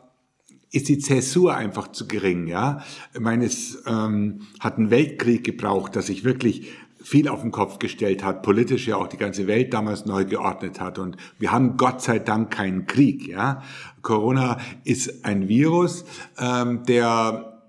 ist 0.76 0.90
die 0.90 1.00
Zäsur 1.00 1.56
einfach 1.56 1.88
zu 1.88 2.08
gering. 2.08 2.48
Ja, 2.48 2.84
ich 3.14 3.22
meine, 3.22 3.46
es 3.46 3.82
ähm, 3.88 4.42
hat 4.60 4.78
einen 4.78 4.92
Weltkrieg 4.92 5.44
gebraucht, 5.44 5.96
dass 5.96 6.08
sich 6.08 6.24
wirklich 6.26 6.68
viel 7.02 7.30
auf 7.30 7.42
den 7.42 7.52
Kopf 7.52 7.80
gestellt 7.80 8.24
hat, 8.24 8.42
politisch 8.42 8.88
ja 8.88 8.98
auch 8.98 9.08
die 9.08 9.18
ganze 9.18 9.48
Welt 9.48 9.74
damals 9.74 10.06
neu 10.06 10.26
geordnet 10.26 10.82
hat. 10.82 11.00
Und 11.00 11.18
wir 11.40 11.52
haben 11.52 11.78
Gott 11.78 12.02
sei 12.02 12.20
Dank 12.20 12.52
keinen 12.52 12.88
Krieg. 12.88 13.28
Ja, 13.28 13.62
Corona 14.02 14.58
ist 14.84 15.24
ein 15.24 15.48
Virus, 15.48 16.04
ähm, 16.38 16.84
der 16.84 17.62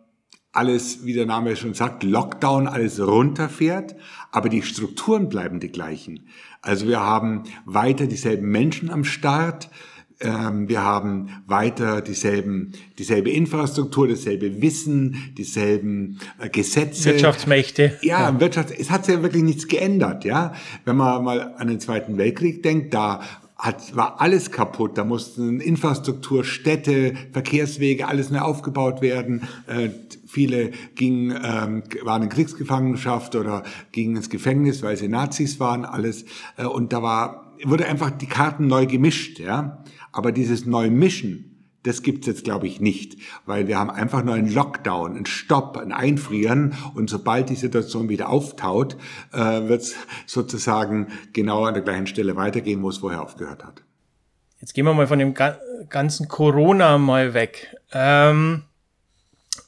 alles, 0.52 1.04
wie 1.04 1.12
der 1.12 1.26
Name 1.26 1.54
schon 1.54 1.74
sagt, 1.74 2.02
Lockdown, 2.02 2.66
alles 2.66 2.98
runterfährt, 2.98 3.94
aber 4.32 4.48
die 4.48 4.62
Strukturen 4.62 5.28
bleiben 5.28 5.60
die 5.60 5.70
gleichen. 5.70 6.26
Also 6.62 6.88
wir 6.88 7.00
haben 7.00 7.44
weiter 7.66 8.06
dieselben 8.06 8.48
Menschen 8.48 8.90
am 8.90 9.04
Start, 9.04 9.68
wir 10.18 10.82
haben 10.82 11.28
weiter 11.46 12.00
dieselben, 12.00 12.72
dieselbe 12.98 13.30
Infrastruktur, 13.30 14.08
dasselbe 14.08 14.62
Wissen, 14.62 15.34
dieselben 15.36 16.18
äh, 16.38 16.48
Gesetze. 16.48 17.10
Wirtschaftsmächte. 17.10 17.98
Ja, 18.00 18.30
ja. 18.30 18.40
Wirtschaft, 18.40 18.70
es 18.70 18.90
hat 18.90 19.04
sich 19.04 19.14
ja 19.14 19.22
wirklich 19.22 19.42
nichts 19.42 19.68
geändert, 19.68 20.24
ja. 20.24 20.54
Wenn 20.86 20.96
man 20.96 21.22
mal 21.22 21.54
an 21.58 21.68
den 21.68 21.80
Zweiten 21.80 22.16
Weltkrieg 22.16 22.62
denkt, 22.62 22.94
da 22.94 23.20
hat, 23.58 23.96
war 23.96 24.20
alles 24.20 24.50
kaputt. 24.50 24.98
Da 24.98 25.04
mussten 25.04 25.60
Infrastruktur, 25.60 26.44
Städte, 26.44 27.14
Verkehrswege, 27.32 28.06
alles 28.06 28.30
neu 28.30 28.40
aufgebaut 28.40 29.00
werden. 29.00 29.42
Äh, 29.66 29.90
viele 30.26 30.70
gingen, 30.94 31.30
ähm, 31.42 31.82
waren 32.02 32.22
in 32.22 32.28
Kriegsgefangenschaft 32.28 33.34
oder 33.34 33.64
gingen 33.92 34.16
ins 34.16 34.30
Gefängnis, 34.30 34.82
weil 34.82 34.96
sie 34.96 35.08
Nazis 35.08 35.58
waren, 35.58 35.84
alles. 35.84 36.24
Äh, 36.56 36.66
und 36.66 36.92
da 36.92 37.02
war, 37.02 37.54
wurde 37.64 37.86
einfach 37.86 38.10
die 38.10 38.26
Karten 38.26 38.66
neu 38.66 38.86
gemischt, 38.86 39.38
ja. 39.38 39.82
Aber 40.16 40.32
dieses 40.32 40.64
Neumischen, 40.64 41.66
das 41.82 42.00
gibt's 42.00 42.26
jetzt, 42.26 42.42
glaube 42.42 42.66
ich, 42.66 42.80
nicht, 42.80 43.18
weil 43.44 43.68
wir 43.68 43.78
haben 43.78 43.90
einfach 43.90 44.24
nur 44.24 44.34
einen 44.34 44.50
Lockdown, 44.50 45.14
einen 45.14 45.26
Stopp, 45.26 45.76
ein 45.76 45.92
Einfrieren 45.92 46.74
und 46.94 47.10
sobald 47.10 47.50
die 47.50 47.54
Situation 47.54 48.08
wieder 48.08 48.30
auftaut, 48.30 48.96
äh, 49.34 49.38
wird's 49.38 49.94
sozusagen 50.24 51.08
genau 51.34 51.66
an 51.66 51.74
der 51.74 51.82
gleichen 51.82 52.06
Stelle 52.06 52.34
weitergehen, 52.34 52.82
wo 52.82 52.88
es 52.88 52.96
vorher 52.96 53.20
aufgehört 53.20 53.62
hat. 53.62 53.82
Jetzt 54.62 54.72
gehen 54.72 54.86
wir 54.86 54.94
mal 54.94 55.06
von 55.06 55.18
dem 55.18 55.34
ganzen 55.90 56.28
Corona 56.28 56.96
mal 56.96 57.34
weg. 57.34 57.76
Ähm, 57.92 58.62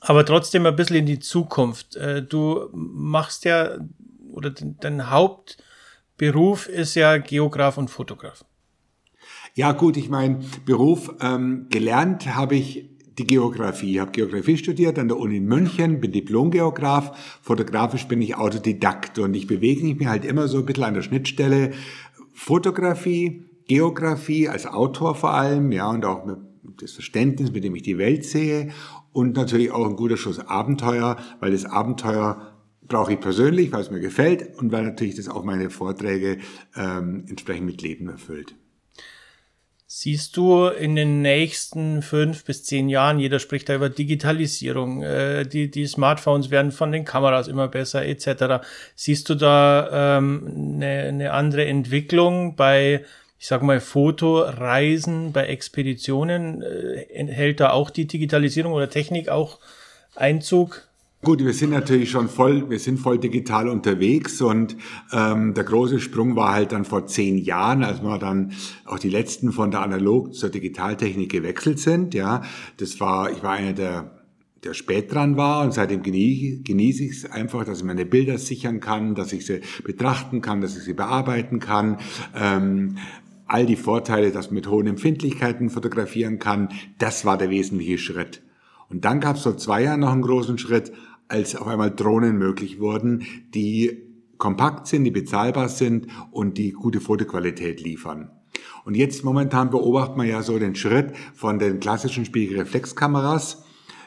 aber 0.00 0.24
trotzdem 0.24 0.64
ein 0.64 0.76
bisschen 0.76 0.96
in 0.96 1.06
die 1.06 1.18
Zukunft. 1.18 1.94
Äh, 1.96 2.22
du 2.22 2.70
machst 2.72 3.44
ja, 3.44 3.76
oder 4.32 4.50
dein 4.50 5.10
Hauptberuf 5.10 6.68
ist 6.68 6.94
ja 6.94 7.18
Geograf 7.18 7.76
und 7.76 7.90
Fotograf. 7.90 8.46
Ja 9.58 9.72
gut, 9.72 9.96
ich 9.96 10.08
meine, 10.08 10.38
Beruf 10.66 11.12
ähm, 11.20 11.66
gelernt 11.68 12.32
habe 12.36 12.54
ich 12.54 12.88
die 13.18 13.26
Geografie. 13.26 13.94
Ich 13.94 13.98
habe 13.98 14.12
Geografie 14.12 14.56
studiert 14.56 15.00
an 15.00 15.08
der 15.08 15.18
Uni 15.18 15.38
in 15.38 15.46
München, 15.46 16.00
bin 16.00 16.12
Diplomgeograf. 16.12 17.40
Fotografisch 17.42 18.06
bin 18.06 18.22
ich 18.22 18.36
Autodidakt 18.36 19.18
und 19.18 19.34
ich 19.34 19.48
bewege 19.48 19.82
mich 19.82 20.06
halt 20.06 20.24
immer 20.24 20.46
so 20.46 20.58
ein 20.58 20.64
bisschen 20.64 20.84
an 20.84 20.94
der 20.94 21.02
Schnittstelle 21.02 21.72
Fotografie, 22.34 23.46
Geografie 23.66 24.48
als 24.48 24.64
Autor 24.64 25.16
vor 25.16 25.34
allem, 25.34 25.72
ja, 25.72 25.90
und 25.90 26.04
auch 26.04 26.24
das 26.80 26.92
Verständnis, 26.92 27.50
mit 27.50 27.64
dem 27.64 27.74
ich 27.74 27.82
die 27.82 27.98
Welt 27.98 28.24
sehe 28.24 28.68
und 29.12 29.34
natürlich 29.34 29.72
auch 29.72 29.88
ein 29.88 29.96
guter 29.96 30.16
Schuss 30.16 30.38
Abenteuer, 30.38 31.16
weil 31.40 31.50
das 31.50 31.64
Abenteuer 31.64 32.54
brauche 32.86 33.14
ich 33.14 33.18
persönlich, 33.18 33.72
weil 33.72 33.80
es 33.80 33.90
mir 33.90 33.98
gefällt 33.98 34.56
und 34.56 34.70
weil 34.70 34.84
natürlich 34.84 35.16
das 35.16 35.28
auch 35.28 35.42
meine 35.42 35.68
Vorträge 35.68 36.38
ähm, 36.76 37.24
entsprechend 37.26 37.66
mit 37.66 37.82
Leben 37.82 38.08
erfüllt. 38.08 38.54
Siehst 39.90 40.36
du 40.36 40.66
in 40.66 40.96
den 40.96 41.22
nächsten 41.22 42.02
fünf 42.02 42.44
bis 42.44 42.62
zehn 42.62 42.90
Jahren, 42.90 43.18
jeder 43.18 43.38
spricht 43.38 43.70
da 43.70 43.74
über 43.74 43.88
Digitalisierung, 43.88 45.02
äh, 45.02 45.46
die, 45.46 45.70
die 45.70 45.86
Smartphones 45.86 46.50
werden 46.50 46.72
von 46.72 46.92
den 46.92 47.06
Kameras 47.06 47.48
immer 47.48 47.68
besser 47.68 48.04
etc. 48.04 48.66
Siehst 48.94 49.30
du 49.30 49.34
da 49.34 50.18
ähm, 50.18 50.74
eine, 50.76 51.04
eine 51.04 51.32
andere 51.32 51.64
Entwicklung 51.64 52.54
bei, 52.54 53.02
ich 53.38 53.46
sag 53.46 53.62
mal, 53.62 53.80
Fotoreisen, 53.80 55.32
bei 55.32 55.46
Expeditionen? 55.46 56.60
Äh, 56.60 57.24
hält 57.32 57.60
da 57.60 57.70
auch 57.70 57.88
die 57.88 58.06
Digitalisierung 58.06 58.74
oder 58.74 58.90
Technik 58.90 59.30
auch 59.30 59.58
Einzug? 60.14 60.86
Gut, 61.24 61.44
wir 61.44 61.52
sind 61.52 61.70
natürlich 61.70 62.12
schon 62.12 62.28
voll, 62.28 62.70
wir 62.70 62.78
sind 62.78 63.00
voll 63.00 63.18
digital 63.18 63.68
unterwegs 63.68 64.40
und 64.40 64.76
ähm, 65.12 65.52
der 65.52 65.64
große 65.64 65.98
Sprung 65.98 66.36
war 66.36 66.52
halt 66.52 66.70
dann 66.70 66.84
vor 66.84 67.08
zehn 67.08 67.38
Jahren, 67.38 67.82
als 67.82 68.02
wir 68.02 68.18
dann 68.18 68.52
auch 68.84 69.00
die 69.00 69.10
letzten 69.10 69.50
von 69.50 69.72
der 69.72 69.80
Analog 69.80 70.32
zur 70.32 70.48
Digitaltechnik 70.48 71.28
gewechselt 71.28 71.80
sind. 71.80 72.14
Ja, 72.14 72.42
das 72.76 73.00
war, 73.00 73.32
ich 73.32 73.42
war 73.42 73.52
einer 73.52 73.72
der 73.72 74.14
der 74.64 74.74
spät 74.74 75.12
dran 75.12 75.36
war 75.36 75.62
und 75.62 75.72
seitdem 75.72 76.02
genieße 76.02 77.04
ich 77.04 77.10
es 77.10 77.30
einfach, 77.30 77.64
dass 77.64 77.78
ich 77.78 77.84
meine 77.84 78.04
Bilder 78.04 78.38
sichern 78.38 78.80
kann, 78.80 79.14
dass 79.14 79.32
ich 79.32 79.46
sie 79.46 79.60
betrachten 79.84 80.40
kann, 80.40 80.60
dass 80.60 80.76
ich 80.76 80.82
sie 80.82 80.94
bearbeiten 80.94 81.60
kann. 81.60 81.98
Ähm, 82.34 82.96
all 83.46 83.66
die 83.66 83.76
Vorteile, 83.76 84.32
dass 84.32 84.46
man 84.46 84.56
mit 84.56 84.68
hohen 84.68 84.88
Empfindlichkeiten 84.88 85.70
fotografieren 85.70 86.40
kann, 86.40 86.70
das 86.98 87.24
war 87.24 87.38
der 87.38 87.50
wesentliche 87.50 87.98
Schritt. 87.98 88.42
Und 88.90 89.04
dann 89.04 89.20
gab 89.20 89.36
es 89.36 89.42
vor 89.42 89.56
zwei 89.56 89.82
Jahren 89.82 90.00
noch 90.00 90.12
einen 90.12 90.22
großen 90.22 90.58
Schritt, 90.58 90.92
als 91.28 91.54
auf 91.54 91.66
einmal 91.66 91.90
Drohnen 91.90 92.36
möglich 92.38 92.80
wurden, 92.80 93.24
die 93.54 94.02
kompakt 94.38 94.86
sind, 94.86 95.04
die 95.04 95.10
bezahlbar 95.10 95.68
sind 95.68 96.06
und 96.30 96.58
die 96.58 96.72
gute 96.72 97.00
Fotoqualität 97.00 97.80
liefern. 97.80 98.30
Und 98.84 98.96
jetzt 98.96 99.24
momentan 99.24 99.70
beobachtet 99.70 100.16
man 100.16 100.26
ja 100.26 100.42
so 100.42 100.58
den 100.58 100.74
Schritt 100.74 101.14
von 101.34 101.58
den 101.58 101.80
klassischen 101.80 102.24
Spiegelreflexkameras, 102.24 103.64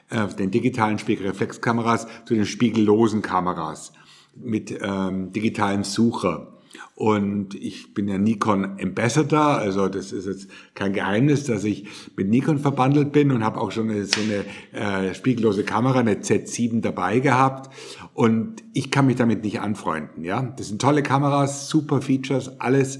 äh, 0.09 0.27
den 0.27 0.51
digitalen 0.51 0.97
Spiegelreflexkameras 0.97 2.07
zu 2.25 2.33
den 2.33 2.45
spiegellosen 2.45 3.21
Kameras 3.21 3.93
mit 4.35 4.79
ähm, 4.81 5.31
digitalem 5.31 5.83
Sucher. 5.83 6.53
Und 6.95 7.55
ich 7.55 7.93
bin 7.93 8.07
ja 8.07 8.17
Nikon 8.17 8.77
Ambassador, 8.79 9.57
also 9.57 9.87
das 9.87 10.11
ist 10.11 10.27
jetzt 10.27 10.49
kein 10.75 10.93
Geheimnis, 10.93 11.45
dass 11.45 11.63
ich 11.63 11.87
mit 12.15 12.29
Nikon 12.29 12.59
verbandelt 12.59 13.11
bin 13.11 13.31
und 13.31 13.43
habe 13.43 13.59
auch 13.59 13.71
schon 13.71 13.89
eine, 13.89 14.05
so 14.05 14.21
eine 14.21 15.09
äh, 15.09 15.15
spiegellose 15.15 15.63
Kamera, 15.63 15.99
eine 15.99 16.15
Z7 16.15 16.81
dabei 16.81 17.19
gehabt. 17.19 17.73
Und 18.13 18.63
ich 18.73 18.91
kann 18.91 19.07
mich 19.07 19.15
damit 19.15 19.43
nicht 19.43 19.61
anfreunden. 19.61 20.23
Ja, 20.23 20.43
das 20.43 20.67
sind 20.67 20.81
tolle 20.81 21.01
Kameras, 21.01 21.69
super 21.69 22.01
Features, 22.01 22.59
alles 22.59 22.99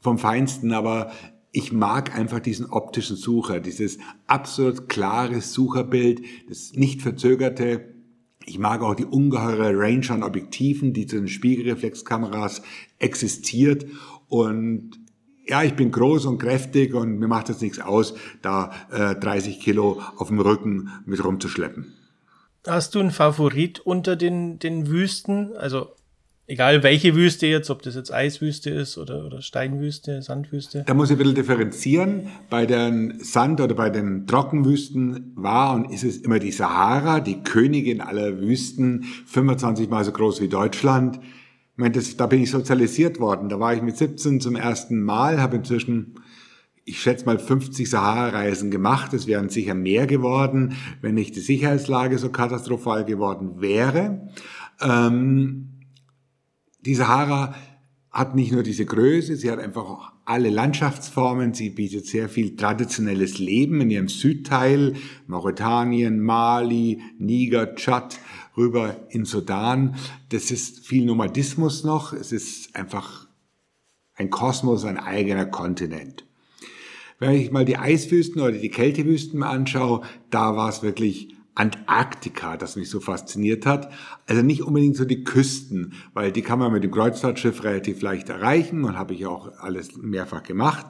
vom 0.00 0.18
Feinsten, 0.18 0.72
aber 0.72 1.10
ich 1.50 1.72
mag 1.72 2.14
einfach 2.14 2.38
diesen 2.38 2.66
optischen 2.66 3.16
Sucher, 3.16 3.60
dieses 3.60 3.98
absolut 4.26 4.88
klare 4.88 5.40
Sucherbild, 5.40 6.20
das 6.48 6.74
nicht 6.74 7.00
verzögerte, 7.02 7.95
ich 8.46 8.58
mag 8.58 8.80
auch 8.80 8.94
die 8.94 9.04
ungeheure 9.04 9.76
Range 9.76 10.08
an 10.08 10.22
Objektiven, 10.22 10.92
die 10.92 11.06
zu 11.06 11.16
den 11.16 11.28
Spiegelreflexkameras 11.28 12.62
existiert. 12.98 13.86
Und 14.28 14.92
ja, 15.46 15.62
ich 15.62 15.74
bin 15.74 15.90
groß 15.90 16.26
und 16.26 16.38
kräftig 16.38 16.94
und 16.94 17.18
mir 17.18 17.28
macht 17.28 17.50
es 17.50 17.60
nichts 17.60 17.80
aus, 17.80 18.14
da 18.42 18.72
äh, 18.90 19.16
30 19.16 19.60
Kilo 19.60 20.00
auf 20.16 20.28
dem 20.28 20.40
Rücken 20.40 20.90
mit 21.04 21.22
rumzuschleppen. 21.24 21.92
Hast 22.66 22.94
du 22.94 23.00
einen 23.00 23.10
Favorit 23.12 23.80
unter 23.80 24.16
den, 24.16 24.58
den 24.58 24.88
Wüsten? 24.88 25.56
Also 25.56 25.88
Egal 26.48 26.84
welche 26.84 27.16
Wüste 27.16 27.48
jetzt, 27.48 27.70
ob 27.70 27.82
das 27.82 27.96
jetzt 27.96 28.12
Eiswüste 28.12 28.70
ist 28.70 28.98
oder, 28.98 29.26
oder 29.26 29.42
Steinwüste, 29.42 30.22
Sandwüste. 30.22 30.84
Da 30.86 30.94
muss 30.94 31.10
ich 31.10 31.16
ein 31.16 31.18
bisschen 31.18 31.34
differenzieren. 31.34 32.28
Bei 32.48 32.66
den 32.66 33.18
Sand- 33.18 33.60
oder 33.60 33.74
bei 33.74 33.90
den 33.90 34.28
Trockenwüsten 34.28 35.32
war 35.34 35.74
und 35.74 35.90
ist 35.90 36.04
es 36.04 36.18
immer 36.18 36.38
die 36.38 36.52
Sahara, 36.52 37.18
die 37.18 37.42
Königin 37.42 38.00
aller 38.00 38.38
Wüsten, 38.38 39.04
25 39.26 39.90
mal 39.90 40.04
so 40.04 40.12
groß 40.12 40.40
wie 40.40 40.48
Deutschland. 40.48 41.18
Ich 41.18 41.78
meine, 41.78 41.92
das, 41.92 42.16
da 42.16 42.28
bin 42.28 42.40
ich 42.40 42.50
sozialisiert 42.52 43.18
worden. 43.18 43.48
Da 43.48 43.58
war 43.58 43.74
ich 43.74 43.82
mit 43.82 43.96
17 43.96 44.40
zum 44.40 44.54
ersten 44.54 45.02
Mal, 45.02 45.40
habe 45.40 45.56
inzwischen 45.56 46.14
ich 46.88 47.00
schätze 47.00 47.26
mal 47.26 47.40
50 47.40 47.90
Sahara-Reisen 47.90 48.70
gemacht. 48.70 49.12
Es 49.12 49.26
wären 49.26 49.48
sicher 49.48 49.74
mehr 49.74 50.06
geworden, 50.06 50.76
wenn 51.00 51.16
nicht 51.16 51.34
die 51.34 51.40
Sicherheitslage 51.40 52.16
so 52.16 52.30
katastrophal 52.30 53.04
geworden 53.04 53.60
wäre. 53.60 54.28
Ähm, 54.80 55.75
die 56.86 56.94
Sahara 56.94 57.54
hat 58.10 58.34
nicht 58.34 58.52
nur 58.52 58.62
diese 58.62 58.86
Größe, 58.86 59.36
sie 59.36 59.50
hat 59.50 59.58
einfach 59.58 59.84
auch 59.84 60.12
alle 60.24 60.48
Landschaftsformen. 60.48 61.52
Sie 61.52 61.68
bietet 61.68 62.06
sehr 62.06 62.28
viel 62.30 62.56
traditionelles 62.56 63.38
Leben 63.38 63.80
in 63.82 63.90
ihrem 63.90 64.08
Südteil, 64.08 64.94
Mauretanien, 65.26 66.20
Mali, 66.20 67.02
Niger, 67.18 67.74
Tschad, 67.74 68.18
rüber 68.56 68.96
in 69.10 69.26
Sudan. 69.26 69.96
Das 70.30 70.50
ist 70.50 70.86
viel 70.86 71.04
Nomadismus 71.04 71.84
noch. 71.84 72.14
Es 72.14 72.32
ist 72.32 72.74
einfach 72.74 73.28
ein 74.14 74.30
Kosmos, 74.30 74.84
ein 74.84 74.96
eigener 74.96 75.44
Kontinent. 75.44 76.24
Wenn 77.18 77.32
ich 77.32 77.50
mal 77.50 77.64
die 77.66 77.76
Eiswüsten 77.76 78.40
oder 78.40 78.52
die 78.52 78.70
Kältewüsten 78.70 79.42
anschaue, 79.42 80.02
da 80.30 80.56
war 80.56 80.70
es 80.70 80.82
wirklich 80.82 81.35
Antarktika, 81.56 82.56
das 82.56 82.76
mich 82.76 82.88
so 82.88 83.00
fasziniert 83.00 83.66
hat. 83.66 83.90
Also 84.26 84.42
nicht 84.42 84.62
unbedingt 84.62 84.96
so 84.96 85.04
die 85.04 85.24
Küsten, 85.24 85.94
weil 86.12 86.30
die 86.30 86.42
kann 86.42 86.58
man 86.58 86.70
mit 86.70 86.84
dem 86.84 86.92
Kreuzfahrtschiff 86.92 87.64
relativ 87.64 88.02
leicht 88.02 88.28
erreichen 88.28 88.84
und 88.84 88.96
habe 88.96 89.14
ich 89.14 89.26
auch 89.26 89.58
alles 89.58 89.96
mehrfach 89.96 90.42
gemacht. 90.42 90.86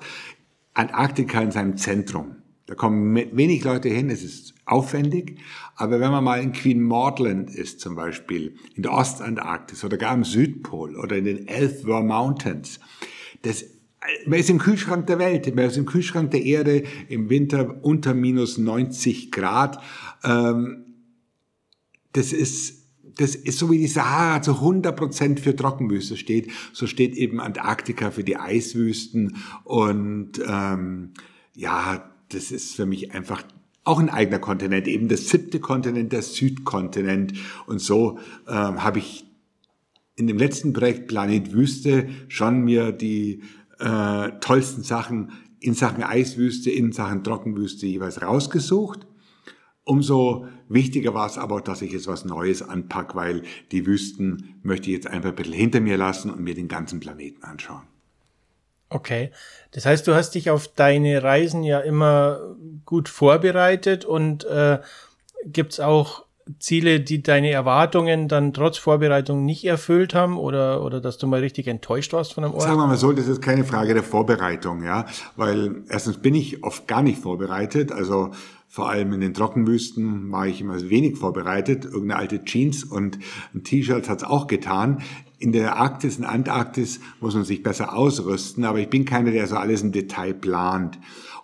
Antarktika 0.74 1.40
in 1.40 1.52
seinem 1.52 1.76
Zentrum. 1.76 2.36
Da 2.66 2.74
kommen 2.74 3.14
wenig 3.14 3.62
Leute 3.62 3.88
hin, 3.88 4.10
es 4.10 4.24
ist 4.24 4.54
aufwendig, 4.64 5.38
aber 5.76 6.00
wenn 6.00 6.10
man 6.10 6.24
mal 6.24 6.42
in 6.42 6.50
Queen 6.50 6.82
Maudland 6.82 7.48
ist 7.48 7.78
zum 7.78 7.94
Beispiel, 7.94 8.56
in 8.74 8.82
der 8.82 8.92
Ostantarktis 8.92 9.84
oder 9.84 9.96
gar 9.96 10.14
im 10.14 10.24
Südpol 10.24 10.96
oder 10.96 11.16
in 11.16 11.26
den 11.26 11.46
Elfwer 11.46 12.02
Mountains, 12.02 12.80
das 13.42 13.64
man 14.26 14.38
ist 14.38 14.50
im 14.50 14.58
Kühlschrank 14.58 15.06
der 15.06 15.18
Welt, 15.18 15.54
man 15.54 15.66
ist 15.66 15.76
im 15.76 15.86
Kühlschrank 15.86 16.30
der 16.30 16.44
Erde? 16.44 16.84
Im 17.08 17.30
Winter 17.30 17.84
unter 17.84 18.14
minus 18.14 18.58
90 18.58 19.32
Grad. 19.32 19.82
Ähm, 20.24 20.84
das 22.12 22.32
ist 22.32 22.86
das 23.18 23.34
ist 23.34 23.58
so 23.58 23.70
wie 23.70 23.78
die 23.78 23.86
Sahara 23.86 24.42
zu 24.42 24.52
100% 24.52 25.38
für 25.38 25.56
Trockenwüste 25.56 26.16
steht, 26.16 26.50
so 26.72 26.86
steht 26.86 27.14
eben 27.14 27.40
Antarktika 27.40 28.10
für 28.10 28.24
die 28.24 28.36
Eiswüsten. 28.36 29.36
Und 29.64 30.32
ähm, 30.46 31.12
ja, 31.54 32.12
das 32.28 32.50
ist 32.50 32.76
für 32.76 32.86
mich 32.86 33.12
einfach 33.12 33.42
auch 33.84 34.00
ein 34.00 34.10
eigener 34.10 34.38
Kontinent, 34.38 34.88
eben 34.88 35.08
das 35.08 35.28
siebte 35.28 35.60
Kontinent, 35.60 36.12
der 36.12 36.22
Südkontinent. 36.22 37.34
Und 37.66 37.80
so 37.80 38.18
ähm, 38.48 38.82
habe 38.82 38.98
ich 38.98 39.24
in 40.16 40.26
dem 40.26 40.38
letzten 40.38 40.72
Projekt 40.72 41.08
Planet 41.08 41.52
Wüste 41.52 42.08
schon 42.28 42.64
mir 42.64 42.92
die 42.92 43.42
äh, 43.78 44.30
tollsten 44.40 44.82
Sachen 44.82 45.32
in 45.60 45.74
Sachen 45.74 46.02
Eiswüste, 46.02 46.70
in 46.70 46.92
Sachen 46.92 47.24
Trockenwüste 47.24 47.86
jeweils 47.86 48.22
rausgesucht. 48.22 49.06
Umso 49.84 50.48
wichtiger 50.68 51.14
war 51.14 51.26
es 51.26 51.38
aber, 51.38 51.60
dass 51.60 51.80
ich 51.80 51.92
jetzt 51.92 52.08
was 52.08 52.24
Neues 52.24 52.62
anpacke, 52.62 53.14
weil 53.14 53.42
die 53.70 53.86
Wüsten 53.86 54.56
möchte 54.62 54.88
ich 54.88 54.96
jetzt 54.96 55.06
einfach 55.06 55.30
ein 55.30 55.36
bisschen 55.36 55.52
hinter 55.52 55.80
mir 55.80 55.96
lassen 55.96 56.30
und 56.30 56.40
mir 56.40 56.54
den 56.54 56.68
ganzen 56.68 57.00
Planeten 57.00 57.44
anschauen. 57.44 57.82
Okay, 58.88 59.30
das 59.72 59.86
heißt, 59.86 60.06
du 60.06 60.14
hast 60.14 60.32
dich 60.34 60.50
auf 60.50 60.68
deine 60.68 61.22
Reisen 61.22 61.62
ja 61.62 61.80
immer 61.80 62.56
gut 62.84 63.08
vorbereitet 63.08 64.04
und 64.04 64.44
äh, 64.44 64.80
gibt 65.44 65.80
auch 65.80 66.25
Ziele, 66.60 67.00
die 67.00 67.22
deine 67.22 67.50
Erwartungen 67.50 68.28
dann 68.28 68.52
trotz 68.52 68.78
Vorbereitung 68.78 69.44
nicht 69.44 69.64
erfüllt 69.64 70.14
haben 70.14 70.38
oder, 70.38 70.84
oder 70.84 71.00
dass 71.00 71.18
du 71.18 71.26
mal 71.26 71.40
richtig 71.40 71.66
enttäuscht 71.66 72.12
warst 72.12 72.34
von 72.34 72.44
einem 72.44 72.54
Ort? 72.54 72.62
Sagen 72.62 72.78
wir 72.78 72.86
mal 72.86 72.96
so, 72.96 73.12
das 73.12 73.26
ist 73.26 73.42
keine 73.42 73.64
Frage 73.64 73.94
der 73.94 74.04
Vorbereitung, 74.04 74.84
ja, 74.84 75.06
weil 75.34 75.82
erstens 75.88 76.18
bin 76.18 76.34
ich 76.34 76.62
oft 76.62 76.86
gar 76.86 77.02
nicht 77.02 77.20
vorbereitet, 77.20 77.90
also 77.90 78.30
vor 78.68 78.90
allem 78.90 79.12
in 79.12 79.20
den 79.20 79.34
Trockenwüsten 79.34 80.30
war 80.30 80.46
ich 80.46 80.60
immer 80.60 80.78
wenig 80.90 81.16
vorbereitet. 81.16 81.84
Irgendeine 81.84 82.16
alte 82.16 82.44
Jeans 82.44 82.84
und 82.84 83.18
ein 83.54 83.64
T-Shirt 83.64 84.08
hat's 84.08 84.22
auch 84.22 84.48
getan. 84.48 85.02
In 85.38 85.52
der 85.52 85.76
Arktis, 85.76 86.18
in 86.18 86.24
Antarktis 86.24 87.00
muss 87.20 87.34
man 87.34 87.44
sich 87.44 87.62
besser 87.62 87.96
ausrüsten, 87.96 88.64
aber 88.64 88.78
ich 88.78 88.90
bin 88.90 89.04
keiner, 89.04 89.30
der 89.30 89.46
so 89.46 89.56
alles 89.56 89.82
im 89.82 89.92
Detail 89.92 90.34
plant. 90.34 90.98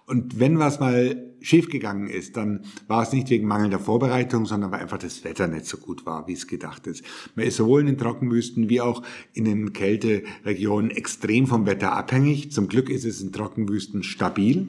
Und 0.07 0.41
wenn 0.41 0.59
was 0.59 0.79
mal 0.79 1.32
schiefgegangen 1.43 2.09
ist, 2.09 2.37
dann 2.37 2.63
war 2.87 3.03
es 3.03 3.13
nicht 3.13 3.31
wegen 3.31 3.47
mangelnder 3.47 3.79
Vorbereitung, 3.79 4.47
sondern 4.47 4.71
weil 4.73 4.81
einfach 4.81 4.99
das 4.99 5.25
Wetter 5.25 5.49
nicht 5.49 5.67
so 5.67 5.77
gut 5.77 6.07
war, 6.07 6.27
wie 6.29 6.33
es 6.33 6.47
gedacht 6.47 6.87
ist. 6.87 7.05
Man 7.35 7.47
ist 7.47 7.57
sowohl 7.57 7.81
in 7.81 7.87
den 7.87 7.99
Trockenwüsten 7.99 8.69
wie 8.69 8.81
auch 8.81 9.03
in 9.33 9.45
den 9.45 9.73
Kälteregionen 9.73 10.91
extrem 10.91 11.47
vom 11.47 11.67
Wetter 11.67 11.93
abhängig. 11.93 12.53
Zum 12.53 12.69
Glück 12.69 12.89
ist 12.89 13.05
es 13.05 13.21
in 13.21 13.33
Trockenwüsten 13.33 14.03
stabil. 14.03 14.69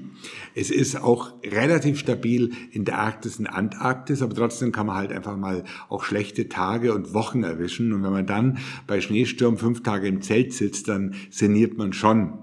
Es 0.55 0.71
ist 0.71 1.01
auch 1.01 1.33
relativ 1.43 1.99
stabil 1.99 2.51
in 2.71 2.85
der 2.85 2.99
Arktis 2.99 3.39
und 3.39 3.47
Antarktis, 3.47 4.21
aber 4.21 4.35
trotzdem 4.35 4.71
kann 4.71 4.87
man 4.87 4.95
halt 4.95 5.11
einfach 5.11 5.37
mal 5.37 5.63
auch 5.89 6.03
schlechte 6.03 6.49
Tage 6.49 6.93
und 6.93 7.13
Wochen 7.13 7.43
erwischen. 7.43 7.93
Und 7.93 8.03
wenn 8.03 8.11
man 8.11 8.25
dann 8.25 8.57
bei 8.87 9.01
Schneesturm 9.01 9.57
fünf 9.57 9.83
Tage 9.83 10.07
im 10.07 10.21
Zelt 10.21 10.53
sitzt, 10.53 10.87
dann 10.87 11.15
sinniert 11.29 11.77
man 11.77 11.93
schon. 11.93 12.33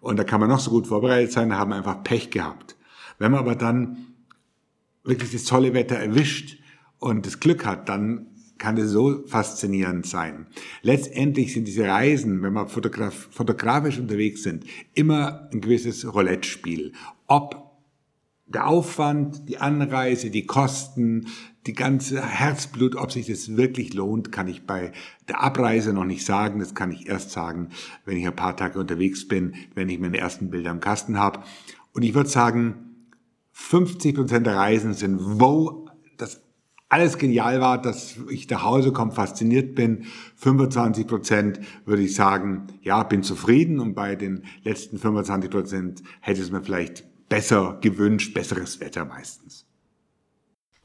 Und 0.00 0.18
da 0.18 0.24
kann 0.24 0.40
man 0.40 0.48
noch 0.48 0.60
so 0.60 0.70
gut 0.70 0.86
vorbereitet 0.86 1.32
sein, 1.32 1.54
haben 1.54 1.72
einfach 1.72 2.02
Pech 2.02 2.30
gehabt. 2.30 2.77
Wenn 3.18 3.32
man 3.32 3.40
aber 3.40 3.54
dann 3.54 4.06
wirklich 5.04 5.32
das 5.32 5.44
tolle 5.44 5.74
Wetter 5.74 5.96
erwischt 5.96 6.58
und 6.98 7.26
das 7.26 7.40
Glück 7.40 7.64
hat, 7.66 7.88
dann 7.88 8.26
kann 8.58 8.76
es 8.76 8.90
so 8.90 9.24
faszinierend 9.26 10.06
sein. 10.06 10.46
Letztendlich 10.82 11.52
sind 11.52 11.66
diese 11.66 11.86
Reisen, 11.86 12.42
wenn 12.42 12.52
wir 12.52 12.66
fotograf 12.66 13.28
fotografisch 13.30 13.98
unterwegs 13.98 14.42
sind, 14.42 14.64
immer 14.94 15.48
ein 15.52 15.60
gewisses 15.60 16.12
Roulette-Spiel. 16.12 16.92
Ob 17.28 17.68
der 18.46 18.66
Aufwand, 18.66 19.48
die 19.48 19.58
Anreise, 19.58 20.30
die 20.30 20.46
Kosten, 20.46 21.28
die 21.66 21.74
ganze 21.74 22.26
Herzblut, 22.26 22.96
ob 22.96 23.12
sich 23.12 23.26
das 23.26 23.56
wirklich 23.56 23.92
lohnt, 23.92 24.32
kann 24.32 24.48
ich 24.48 24.66
bei 24.66 24.92
der 25.28 25.42
Abreise 25.42 25.92
noch 25.92 26.06
nicht 26.06 26.24
sagen. 26.24 26.58
Das 26.58 26.74
kann 26.74 26.90
ich 26.90 27.06
erst 27.08 27.30
sagen, 27.30 27.68
wenn 28.06 28.16
ich 28.16 28.26
ein 28.26 28.34
paar 28.34 28.56
Tage 28.56 28.80
unterwegs 28.80 29.28
bin, 29.28 29.54
wenn 29.74 29.88
ich 29.90 30.00
meine 30.00 30.18
ersten 30.18 30.50
Bilder 30.50 30.70
im 30.70 30.80
Kasten 30.80 31.18
habe. 31.18 31.40
Und 31.92 32.02
ich 32.02 32.14
würde 32.14 32.30
sagen, 32.30 32.87
50 33.58 34.14
Prozent 34.14 34.46
der 34.46 34.56
Reisen 34.56 34.94
sind, 34.94 35.18
wo 35.20 35.90
das 36.16 36.40
alles 36.88 37.18
genial 37.18 37.60
war, 37.60 37.82
dass 37.82 38.16
ich 38.30 38.48
nach 38.48 38.62
Hause 38.62 38.92
komme, 38.92 39.12
fasziniert 39.12 39.74
bin. 39.74 40.06
25 40.36 41.06
Prozent 41.06 41.60
würde 41.84 42.02
ich 42.02 42.14
sagen, 42.14 42.68
ja, 42.82 43.02
bin 43.02 43.22
zufrieden. 43.22 43.78
Und 43.80 43.94
bei 43.94 44.14
den 44.16 44.44
letzten 44.62 44.96
25 44.96 45.50
Prozent 45.50 46.02
hätte 46.20 46.40
es 46.40 46.50
mir 46.50 46.62
vielleicht 46.62 47.04
besser 47.28 47.76
gewünscht, 47.82 48.32
besseres 48.32 48.80
Wetter 48.80 49.04
meistens. 49.04 49.66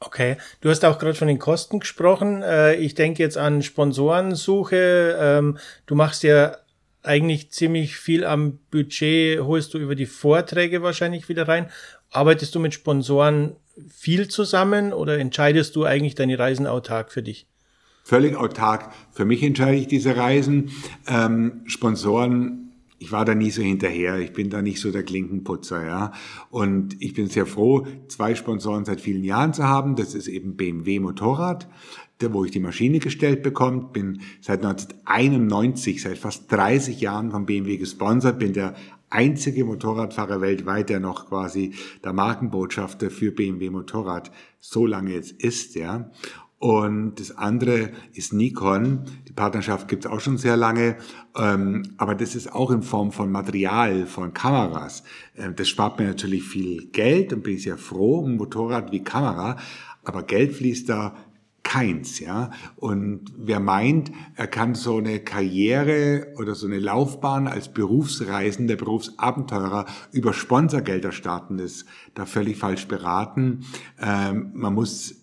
Okay, 0.00 0.36
du 0.60 0.68
hast 0.68 0.84
auch 0.84 0.98
gerade 0.98 1.14
von 1.14 1.28
den 1.28 1.38
Kosten 1.38 1.78
gesprochen. 1.78 2.42
Äh, 2.42 2.74
ich 2.74 2.94
denke 2.94 3.22
jetzt 3.22 3.38
an 3.38 3.62
Sponsorensuche. 3.62 5.16
Ähm, 5.18 5.58
du 5.86 5.94
machst 5.94 6.22
ja 6.22 6.56
eigentlich 7.04 7.50
ziemlich 7.50 7.96
viel 7.96 8.24
am 8.24 8.58
Budget, 8.70 9.40
holst 9.40 9.74
du 9.74 9.78
über 9.78 9.94
die 9.94 10.06
Vorträge 10.06 10.82
wahrscheinlich 10.82 11.28
wieder 11.28 11.46
rein. 11.46 11.70
Arbeitest 12.14 12.54
du 12.54 12.60
mit 12.60 12.72
Sponsoren 12.72 13.56
viel 13.88 14.28
zusammen 14.28 14.92
oder 14.92 15.18
entscheidest 15.18 15.74
du 15.74 15.84
eigentlich 15.84 16.14
deine 16.14 16.38
Reisen 16.38 16.66
autark 16.66 17.10
für 17.10 17.22
dich? 17.22 17.48
Völlig 18.04 18.36
autark. 18.36 18.92
Für 19.12 19.24
mich 19.24 19.42
entscheide 19.42 19.76
ich 19.76 19.88
diese 19.88 20.16
Reisen. 20.16 20.70
Ähm, 21.06 21.62
Sponsoren 21.66 22.64
ich 23.04 23.12
war 23.12 23.26
da 23.26 23.34
nie 23.34 23.50
so 23.50 23.60
hinterher. 23.60 24.18
Ich 24.18 24.32
bin 24.32 24.48
da 24.48 24.62
nicht 24.62 24.80
so 24.80 24.90
der 24.90 25.02
Klinkenputzer, 25.02 25.84
ja. 25.84 26.12
Und 26.48 26.96
ich 27.02 27.12
bin 27.12 27.28
sehr 27.28 27.44
froh, 27.44 27.86
zwei 28.08 28.34
Sponsoren 28.34 28.86
seit 28.86 29.00
vielen 29.00 29.24
Jahren 29.24 29.52
zu 29.52 29.64
haben. 29.64 29.94
Das 29.94 30.14
ist 30.14 30.26
eben 30.26 30.56
BMW 30.56 31.00
Motorrad, 31.00 31.68
wo 32.22 32.44
ich 32.46 32.50
die 32.50 32.60
Maschine 32.60 33.00
gestellt 33.00 33.42
bekomme. 33.42 33.90
Bin 33.92 34.20
seit 34.40 34.64
1991, 34.64 36.00
seit 36.00 36.16
fast 36.16 36.50
30 36.50 36.98
Jahren 37.00 37.30
von 37.30 37.44
BMW 37.44 37.76
gesponsert. 37.76 38.38
Bin 38.38 38.54
der 38.54 38.74
einzige 39.14 39.64
Motorradfahrer 39.64 40.40
weltweit, 40.40 40.90
der 40.90 41.00
noch 41.00 41.28
quasi 41.28 41.74
der 42.02 42.12
Markenbotschafter 42.12 43.10
für 43.10 43.30
BMW 43.30 43.70
Motorrad 43.70 44.30
so 44.60 44.86
lange 44.86 45.12
jetzt 45.12 45.32
ist, 45.32 45.74
ja. 45.76 46.10
Und 46.58 47.20
das 47.20 47.36
andere 47.36 47.90
ist 48.14 48.32
Nikon. 48.32 49.04
Die 49.28 49.32
Partnerschaft 49.32 49.86
gibt 49.86 50.06
es 50.06 50.10
auch 50.10 50.20
schon 50.20 50.38
sehr 50.38 50.56
lange. 50.56 50.96
Ähm, 51.36 51.82
aber 51.98 52.14
das 52.14 52.34
ist 52.34 52.50
auch 52.54 52.70
in 52.70 52.82
Form 52.82 53.12
von 53.12 53.30
Material, 53.30 54.06
von 54.06 54.32
Kameras. 54.32 55.02
Ähm, 55.36 55.54
das 55.56 55.68
spart 55.68 55.98
mir 55.98 56.06
natürlich 56.06 56.42
viel 56.44 56.86
Geld 56.86 57.34
und 57.34 57.42
bin 57.42 57.56
ich 57.56 57.64
sehr 57.64 57.76
froh 57.76 58.20
um 58.20 58.36
Motorrad 58.36 58.92
wie 58.92 59.04
Kamera. 59.04 59.58
Aber 60.04 60.22
Geld 60.22 60.54
fließt 60.54 60.88
da 60.88 61.14
keins, 61.64 62.20
ja. 62.20 62.52
Und 62.76 63.32
wer 63.36 63.58
meint, 63.58 64.12
er 64.36 64.46
kann 64.46 64.76
so 64.76 64.98
eine 64.98 65.18
Karriere 65.18 66.28
oder 66.36 66.54
so 66.54 66.66
eine 66.66 66.78
Laufbahn 66.78 67.48
als 67.48 67.72
Berufsreisender, 67.72 68.76
Berufsabenteurer 68.76 69.86
über 70.12 70.32
Sponsorgelder 70.32 71.10
starten, 71.10 71.58
ist 71.58 71.86
da 72.14 72.26
völlig 72.26 72.58
falsch 72.58 72.86
beraten. 72.86 73.64
Ähm, 74.00 74.52
man 74.54 74.74
muss 74.74 75.16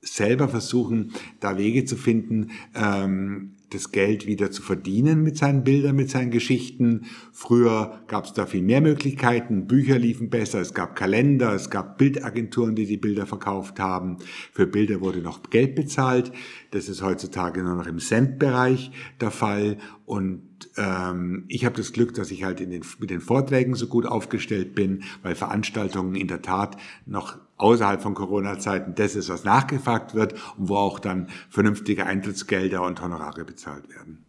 selber 0.00 0.48
versuchen, 0.48 1.12
da 1.40 1.58
Wege 1.58 1.84
zu 1.84 1.96
finden, 1.96 2.52
ähm, 2.74 3.53
das 3.74 3.90
Geld 3.90 4.26
wieder 4.26 4.50
zu 4.50 4.62
verdienen 4.62 5.22
mit 5.22 5.36
seinen 5.36 5.64
Bildern, 5.64 5.96
mit 5.96 6.10
seinen 6.10 6.30
Geschichten. 6.30 7.06
Früher 7.32 8.02
gab 8.06 8.24
es 8.24 8.32
da 8.32 8.46
viel 8.46 8.62
mehr 8.62 8.80
Möglichkeiten, 8.80 9.66
Bücher 9.66 9.98
liefen 9.98 10.30
besser, 10.30 10.60
es 10.60 10.74
gab 10.74 10.96
Kalender, 10.96 11.52
es 11.52 11.70
gab 11.70 11.98
Bildagenturen, 11.98 12.74
die 12.74 12.86
die 12.86 12.96
Bilder 12.96 13.26
verkauft 13.26 13.80
haben. 13.80 14.18
Für 14.52 14.66
Bilder 14.66 15.00
wurde 15.00 15.20
noch 15.20 15.42
Geld 15.50 15.74
bezahlt. 15.74 16.32
Das 16.70 16.88
ist 16.88 17.02
heutzutage 17.02 17.62
nur 17.62 17.74
noch 17.74 17.86
im 17.86 17.98
Cent-Bereich 17.98 18.90
der 19.20 19.30
Fall. 19.30 19.78
Und 20.06 20.53
ähm, 20.76 21.44
ich 21.48 21.64
habe 21.64 21.76
das 21.76 21.92
Glück, 21.92 22.14
dass 22.14 22.30
ich 22.30 22.44
halt 22.44 22.60
in 22.60 22.70
den, 22.70 22.84
mit 22.98 23.10
den 23.10 23.20
Vorträgen 23.20 23.74
so 23.74 23.86
gut 23.86 24.06
aufgestellt 24.06 24.74
bin, 24.74 25.04
weil 25.22 25.34
Veranstaltungen 25.34 26.14
in 26.14 26.28
der 26.28 26.42
Tat 26.42 26.76
noch 27.06 27.38
außerhalb 27.56 28.02
von 28.02 28.14
Corona-Zeiten 28.14 28.94
das 28.94 29.14
ist, 29.14 29.28
was 29.28 29.44
nachgefragt 29.44 30.14
wird 30.14 30.34
und 30.56 30.68
wo 30.68 30.76
auch 30.76 30.98
dann 30.98 31.28
vernünftige 31.48 32.06
Eintrittsgelder 32.06 32.82
und 32.82 33.00
Honorare 33.00 33.44
bezahlt 33.44 33.88
werden. 33.88 34.24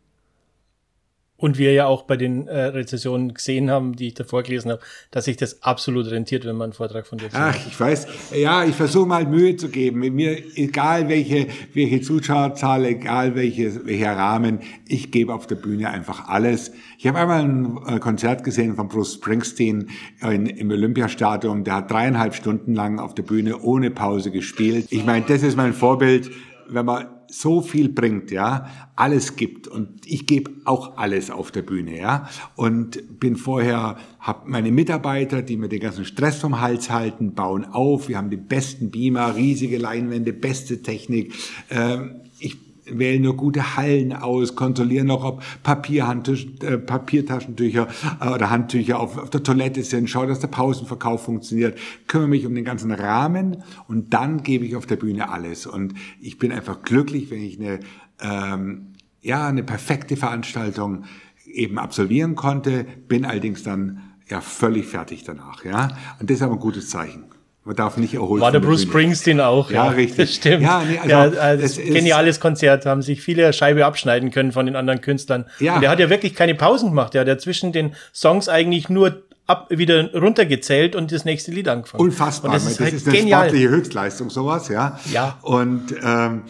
Und 1.37 1.57
wir 1.57 1.73
ja 1.73 1.85
auch 1.85 2.03
bei 2.03 2.15
den 2.15 2.47
äh, 2.47 2.57
Rezessionen 2.57 3.33
gesehen 3.33 3.69
haben, 3.69 3.95
die 3.95 4.07
ich 4.07 4.13
davor 4.13 4.43
gelesen 4.43 4.71
habe, 4.71 4.81
dass 5.11 5.25
sich 5.25 5.35
das 5.35 5.61
absolut 5.63 6.09
rentiert, 6.09 6.45
wenn 6.45 6.55
man 6.55 6.65
einen 6.65 6.73
Vortrag 6.73 7.05
von 7.05 7.17
dir 7.17 7.27
Ach, 7.33 7.55
ich 7.67 7.77
weiß. 7.77 8.07
Ja, 8.35 8.63
ich 8.63 8.75
versuche 8.75 9.05
mal 9.05 9.25
Mühe 9.25 9.57
zu 9.57 9.67
geben. 9.67 9.99
Mit 9.99 10.13
mir, 10.13 10.37
egal 10.55 11.09
welche, 11.09 11.47
welche 11.73 11.99
Zuschauerzahl, 11.99 12.85
egal 12.85 13.35
welche, 13.35 13.85
welcher 13.85 14.15
Rahmen, 14.15 14.59
ich 14.87 15.11
gebe 15.11 15.33
auf 15.33 15.45
der 15.45 15.55
Bühne 15.55 15.89
einfach 15.89 16.29
alles. 16.29 16.71
Ich 16.97 17.05
habe 17.05 17.19
einmal 17.19 17.41
ein 17.41 17.79
äh, 17.85 17.99
Konzert 17.99 18.45
gesehen 18.45 18.75
von 18.75 18.87
Bruce 18.87 19.15
Springsteen 19.15 19.89
in, 20.21 20.45
im 20.45 20.71
Olympiastadion. 20.71 21.65
Der 21.65 21.75
hat 21.75 21.91
dreieinhalb 21.91 22.33
Stunden 22.33 22.73
lang 22.73 22.99
auf 22.99 23.13
der 23.13 23.23
Bühne 23.23 23.59
ohne 23.59 23.91
Pause 23.91 24.31
gespielt. 24.31 24.87
Ich 24.89 25.05
meine, 25.05 25.25
das 25.25 25.43
ist 25.43 25.57
mein 25.57 25.73
Vorbild 25.73 26.31
wenn 26.67 26.85
man 26.85 27.07
so 27.39 27.61
viel 27.61 27.89
bringt, 27.89 28.31
ja, 28.31 28.67
alles 28.95 29.35
gibt. 29.35 29.67
Und 29.67 30.05
ich 30.05 30.25
gebe 30.25 30.51
auch 30.63 30.97
alles 30.97 31.29
auf 31.29 31.51
der 31.51 31.63
Bühne, 31.63 31.97
ja, 31.99 32.29
und 32.55 33.19
bin 33.19 33.35
vorher, 33.35 33.97
habe 34.19 34.49
meine 34.49 34.71
Mitarbeiter, 34.71 35.41
die 35.41 35.57
mir 35.57 35.67
den 35.67 35.81
ganzen 35.81 36.05
Stress 36.05 36.37
vom 36.37 36.61
Hals 36.61 36.89
halten, 36.89 37.33
bauen 37.33 37.65
auf, 37.65 38.07
wir 38.07 38.17
haben 38.17 38.29
die 38.29 38.37
besten 38.37 38.89
Beamer, 38.89 39.35
riesige 39.35 39.77
Leinwände, 39.77 40.31
beste 40.31 40.81
Technik, 40.81 41.33
ähm, 41.69 42.21
wählen 42.85 43.21
nur 43.21 43.35
gute 43.35 43.75
Hallen 43.75 44.13
aus, 44.13 44.55
kontrollieren 44.55 45.07
noch, 45.07 45.23
ob 45.23 45.41
äh, 45.41 46.77
Papiertaschentücher 46.77 47.87
äh, 48.21 48.29
oder 48.29 48.49
Handtücher 48.49 48.99
auf, 48.99 49.17
auf 49.17 49.29
der 49.29 49.43
Toilette 49.43 49.83
sind, 49.83 50.09
schau, 50.09 50.25
dass 50.25 50.39
der 50.39 50.47
Pausenverkauf 50.47 51.23
funktioniert, 51.23 51.77
kümmere 52.07 52.29
mich 52.29 52.45
um 52.45 52.55
den 52.55 52.65
ganzen 52.65 52.91
Rahmen 52.91 53.63
und 53.87 54.13
dann 54.13 54.43
gebe 54.43 54.65
ich 54.65 54.75
auf 54.75 54.85
der 54.85 54.97
Bühne 54.97 55.29
alles. 55.29 55.65
Und 55.65 55.93
ich 56.21 56.37
bin 56.37 56.51
einfach 56.51 56.81
glücklich, 56.83 57.31
wenn 57.31 57.41
ich 57.41 57.59
eine, 57.59 57.79
ähm, 58.21 58.93
ja, 59.21 59.47
eine 59.47 59.63
perfekte 59.63 60.15
Veranstaltung 60.15 61.05
eben 61.45 61.79
absolvieren 61.79 62.35
konnte, 62.35 62.85
bin 63.07 63.25
allerdings 63.25 63.63
dann 63.63 64.01
ja 64.27 64.41
völlig 64.41 64.87
fertig 64.87 65.23
danach, 65.23 65.63
ja. 65.63 65.89
Und 66.19 66.29
das 66.29 66.37
ist 66.37 66.43
aber 66.43 66.53
ein 66.53 66.59
gutes 66.59 66.89
Zeichen. 66.89 67.25
Man 67.65 67.75
darf 67.75 67.97
nicht 67.97 68.13
erholen. 68.13 68.41
War 68.41 68.51
der 68.51 68.59
Bruce 68.59 68.83
Springsteen 68.83 69.41
auch. 69.41 69.71
Ja, 69.71 69.85
ja, 69.85 69.91
richtig. 69.91 70.17
Das 70.17 70.35
stimmt. 70.35 70.61
Ja, 70.61 70.83
nee, 70.83 70.99
also, 70.99 71.09
ja, 71.09 71.41
also 71.41 71.81
geniales 71.81 72.39
Konzert, 72.39 72.85
haben 72.85 73.01
sich 73.01 73.21
viele 73.23 73.51
Scheibe 73.53 73.87
abschneiden 73.87 74.29
können 74.29 74.51
von 74.51 74.67
den 74.67 74.75
anderen 74.75 75.01
Künstlern. 75.01 75.45
Ja. 75.59 75.75
Und 75.75 75.81
der 75.81 75.89
hat 75.89 75.99
ja 75.99 76.11
wirklich 76.11 76.35
keine 76.35 76.53
Pausen 76.53 76.89
gemacht. 76.89 77.15
Der 77.15 77.21
hat 77.21 77.27
ja 77.27 77.39
zwischen 77.39 77.71
den 77.71 77.95
Songs 78.13 78.49
eigentlich 78.49 78.87
nur 78.89 79.23
ab, 79.47 79.67
wieder 79.71 80.13
runtergezählt 80.13 80.95
und 80.95 81.11
das 81.11 81.25
nächste 81.25 81.51
Lied 81.51 81.67
angefangen. 81.67 82.03
Unfassbar. 82.03 82.51
Und 82.51 82.55
das, 82.55 82.67
ist, 82.67 82.79
das 82.79 82.85
halt 82.85 82.93
ist 82.93 83.07
eine 83.07 83.17
genial. 83.17 83.41
sportliche 83.41 83.69
Höchstleistung, 83.69 84.29
sowas, 84.29 84.69
ja. 84.69 84.99
Ja. 85.11 85.39
Und 85.41 85.95
ähm, 86.03 86.43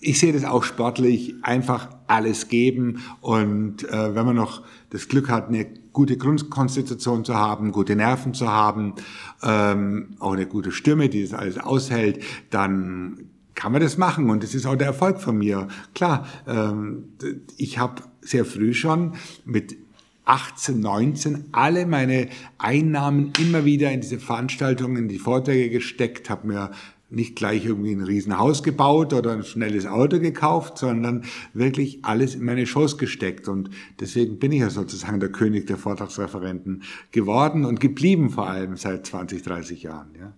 ich 0.00 0.18
sehe 0.18 0.32
das 0.32 0.44
auch 0.44 0.64
sportlich, 0.64 1.34
einfach 1.42 1.88
alles 2.08 2.48
geben. 2.48 3.04
Und 3.20 3.88
äh, 3.88 4.14
wenn 4.16 4.26
man 4.26 4.34
noch 4.34 4.62
das 4.90 5.06
Glück 5.06 5.28
hat, 5.28 5.48
eine 5.48 5.66
gute 5.96 6.18
Grundkonstitution 6.18 7.24
zu 7.24 7.36
haben, 7.36 7.72
gute 7.72 7.96
Nerven 7.96 8.34
zu 8.34 8.48
haben, 8.48 8.96
ähm, 9.42 10.16
auch 10.18 10.34
eine 10.34 10.44
gute 10.44 10.70
Stimme, 10.70 11.08
die 11.08 11.22
das 11.22 11.32
alles 11.32 11.56
aushält, 11.56 12.22
dann 12.50 13.30
kann 13.54 13.72
man 13.72 13.80
das 13.80 13.96
machen 13.96 14.28
und 14.28 14.42
das 14.42 14.54
ist 14.54 14.66
auch 14.66 14.76
der 14.76 14.88
Erfolg 14.88 15.22
von 15.22 15.38
mir. 15.38 15.68
Klar, 15.94 16.26
ähm, 16.46 17.14
ich 17.56 17.78
habe 17.78 18.02
sehr 18.20 18.44
früh 18.44 18.74
schon 18.74 19.14
mit 19.46 19.78
18, 20.26 20.80
19 20.80 21.44
alle 21.52 21.86
meine 21.86 22.28
Einnahmen 22.58 23.32
immer 23.40 23.64
wieder 23.64 23.90
in 23.90 24.02
diese 24.02 24.18
Veranstaltungen, 24.18 24.98
in 24.98 25.08
die 25.08 25.18
Vorträge 25.18 25.70
gesteckt, 25.70 26.28
habe 26.28 26.48
mir 26.48 26.72
nicht 27.08 27.36
gleich 27.36 27.64
irgendwie 27.64 27.92
ein 27.92 28.02
Riesenhaus 28.02 28.62
gebaut 28.62 29.12
oder 29.12 29.32
ein 29.32 29.44
schnelles 29.44 29.86
Auto 29.86 30.18
gekauft, 30.18 30.78
sondern 30.78 31.24
wirklich 31.54 32.04
alles 32.04 32.34
in 32.34 32.44
meine 32.44 32.66
Shows 32.66 32.98
gesteckt. 32.98 33.48
Und 33.48 33.70
deswegen 34.00 34.38
bin 34.38 34.52
ich 34.52 34.60
ja 34.60 34.70
sozusagen 34.70 35.20
der 35.20 35.30
König 35.30 35.66
der 35.66 35.76
Vortragsreferenten 35.76 36.82
geworden 37.12 37.64
und 37.64 37.80
geblieben 37.80 38.30
vor 38.30 38.48
allem 38.48 38.76
seit 38.76 39.06
20, 39.06 39.42
30 39.42 39.82
Jahren. 39.82 40.14
Ja. 40.18 40.32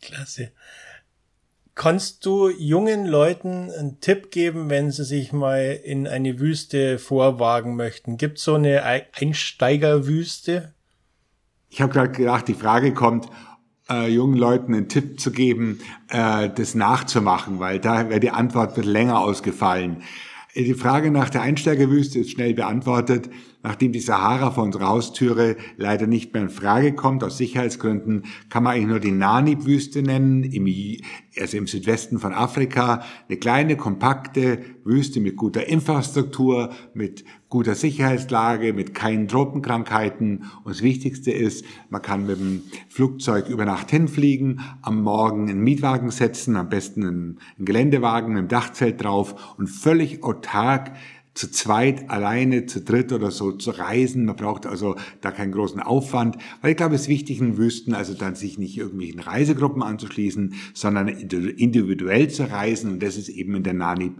Klasse. 0.00 0.52
Kannst 1.74 2.26
du 2.26 2.48
jungen 2.48 3.06
Leuten 3.06 3.70
einen 3.70 4.00
Tipp 4.00 4.32
geben, 4.32 4.68
wenn 4.68 4.90
sie 4.90 5.04
sich 5.04 5.32
mal 5.32 5.78
in 5.84 6.08
eine 6.08 6.40
Wüste 6.40 6.98
vorwagen 6.98 7.76
möchten? 7.76 8.16
Gibt 8.16 8.38
es 8.38 8.44
so 8.44 8.54
eine 8.54 8.82
Einsteigerwüste? 8.82 10.74
Ich 11.70 11.80
habe 11.80 11.92
gerade 11.92 12.10
gedacht, 12.10 12.48
die 12.48 12.54
Frage 12.54 12.94
kommt, 12.94 13.28
äh, 13.90 14.08
jungen 14.08 14.36
Leuten 14.36 14.74
einen 14.74 14.88
Tipp 14.88 15.20
zu 15.20 15.30
geben, 15.30 15.80
äh, 16.08 16.50
das 16.54 16.74
nachzumachen, 16.74 17.58
weil 17.58 17.78
da 17.78 18.08
wäre 18.08 18.20
die 18.20 18.30
Antwort 18.30 18.76
wird 18.76 18.86
länger 18.86 19.20
ausgefallen. 19.20 20.02
Die 20.54 20.74
Frage 20.74 21.10
nach 21.10 21.30
der 21.30 21.42
Einsteigerwüste 21.42 22.18
ist 22.18 22.32
schnell 22.32 22.54
beantwortet. 22.54 23.30
Nachdem 23.68 23.92
die 23.92 24.00
Sahara 24.00 24.50
vor 24.50 24.64
unserer 24.64 24.88
Haustüre 24.88 25.54
leider 25.76 26.06
nicht 26.06 26.32
mehr 26.32 26.44
in 26.44 26.48
Frage 26.48 26.94
kommt, 26.94 27.22
aus 27.22 27.36
Sicherheitsgründen, 27.36 28.24
kann 28.48 28.62
man 28.62 28.72
eigentlich 28.72 28.86
nur 28.86 28.98
die 28.98 29.10
Nanib-Wüste 29.10 30.00
nennen, 30.00 30.42
im, 30.42 30.66
also 31.38 31.58
im 31.58 31.66
Südwesten 31.66 32.18
von 32.18 32.32
Afrika. 32.32 33.02
Eine 33.28 33.36
kleine, 33.36 33.76
kompakte 33.76 34.60
Wüste 34.84 35.20
mit 35.20 35.36
guter 35.36 35.68
Infrastruktur, 35.68 36.70
mit 36.94 37.26
guter 37.50 37.74
Sicherheitslage, 37.74 38.72
mit 38.72 38.94
keinen 38.94 39.28
Tropenkrankheiten. 39.28 40.44
Und 40.64 40.74
das 40.74 40.80
Wichtigste 40.80 41.30
ist, 41.30 41.62
man 41.90 42.00
kann 42.00 42.26
mit 42.26 42.40
dem 42.40 42.62
Flugzeug 42.88 43.50
über 43.50 43.66
Nacht 43.66 43.90
hinfliegen, 43.90 44.62
am 44.80 45.02
Morgen 45.02 45.50
einen 45.50 45.60
Mietwagen 45.60 46.10
setzen, 46.10 46.56
am 46.56 46.70
besten 46.70 47.04
einen, 47.04 47.38
Geländewagen 47.58 48.32
mit 48.32 48.44
dem 48.44 48.48
Dachzelt 48.48 49.04
drauf 49.04 49.54
und 49.58 49.66
völlig 49.66 50.22
autark 50.24 50.92
zu 51.38 51.52
zweit, 51.52 52.10
alleine, 52.10 52.66
zu 52.66 52.80
dritt 52.80 53.12
oder 53.12 53.30
so 53.30 53.52
zu 53.52 53.70
reisen. 53.70 54.24
Man 54.24 54.34
braucht 54.34 54.66
also 54.66 54.96
da 55.20 55.30
keinen 55.30 55.52
großen 55.52 55.80
Aufwand, 55.80 56.36
weil 56.60 56.72
ich 56.72 56.76
glaube, 56.76 56.96
es 56.96 57.02
ist 57.02 57.08
wichtig 57.08 57.40
in 57.40 57.56
Wüsten, 57.56 57.94
also 57.94 58.12
dann 58.14 58.34
sich 58.34 58.58
nicht 58.58 58.76
irgendwelchen 58.76 59.20
Reisegruppen 59.20 59.84
anzuschließen, 59.84 60.54
sondern 60.74 61.06
individuell 61.06 62.28
zu 62.28 62.50
reisen 62.50 62.90
und 62.90 63.02
das 63.04 63.16
ist 63.16 63.28
eben 63.28 63.54
in 63.54 63.62
der 63.62 63.74
Nanib 63.74 64.14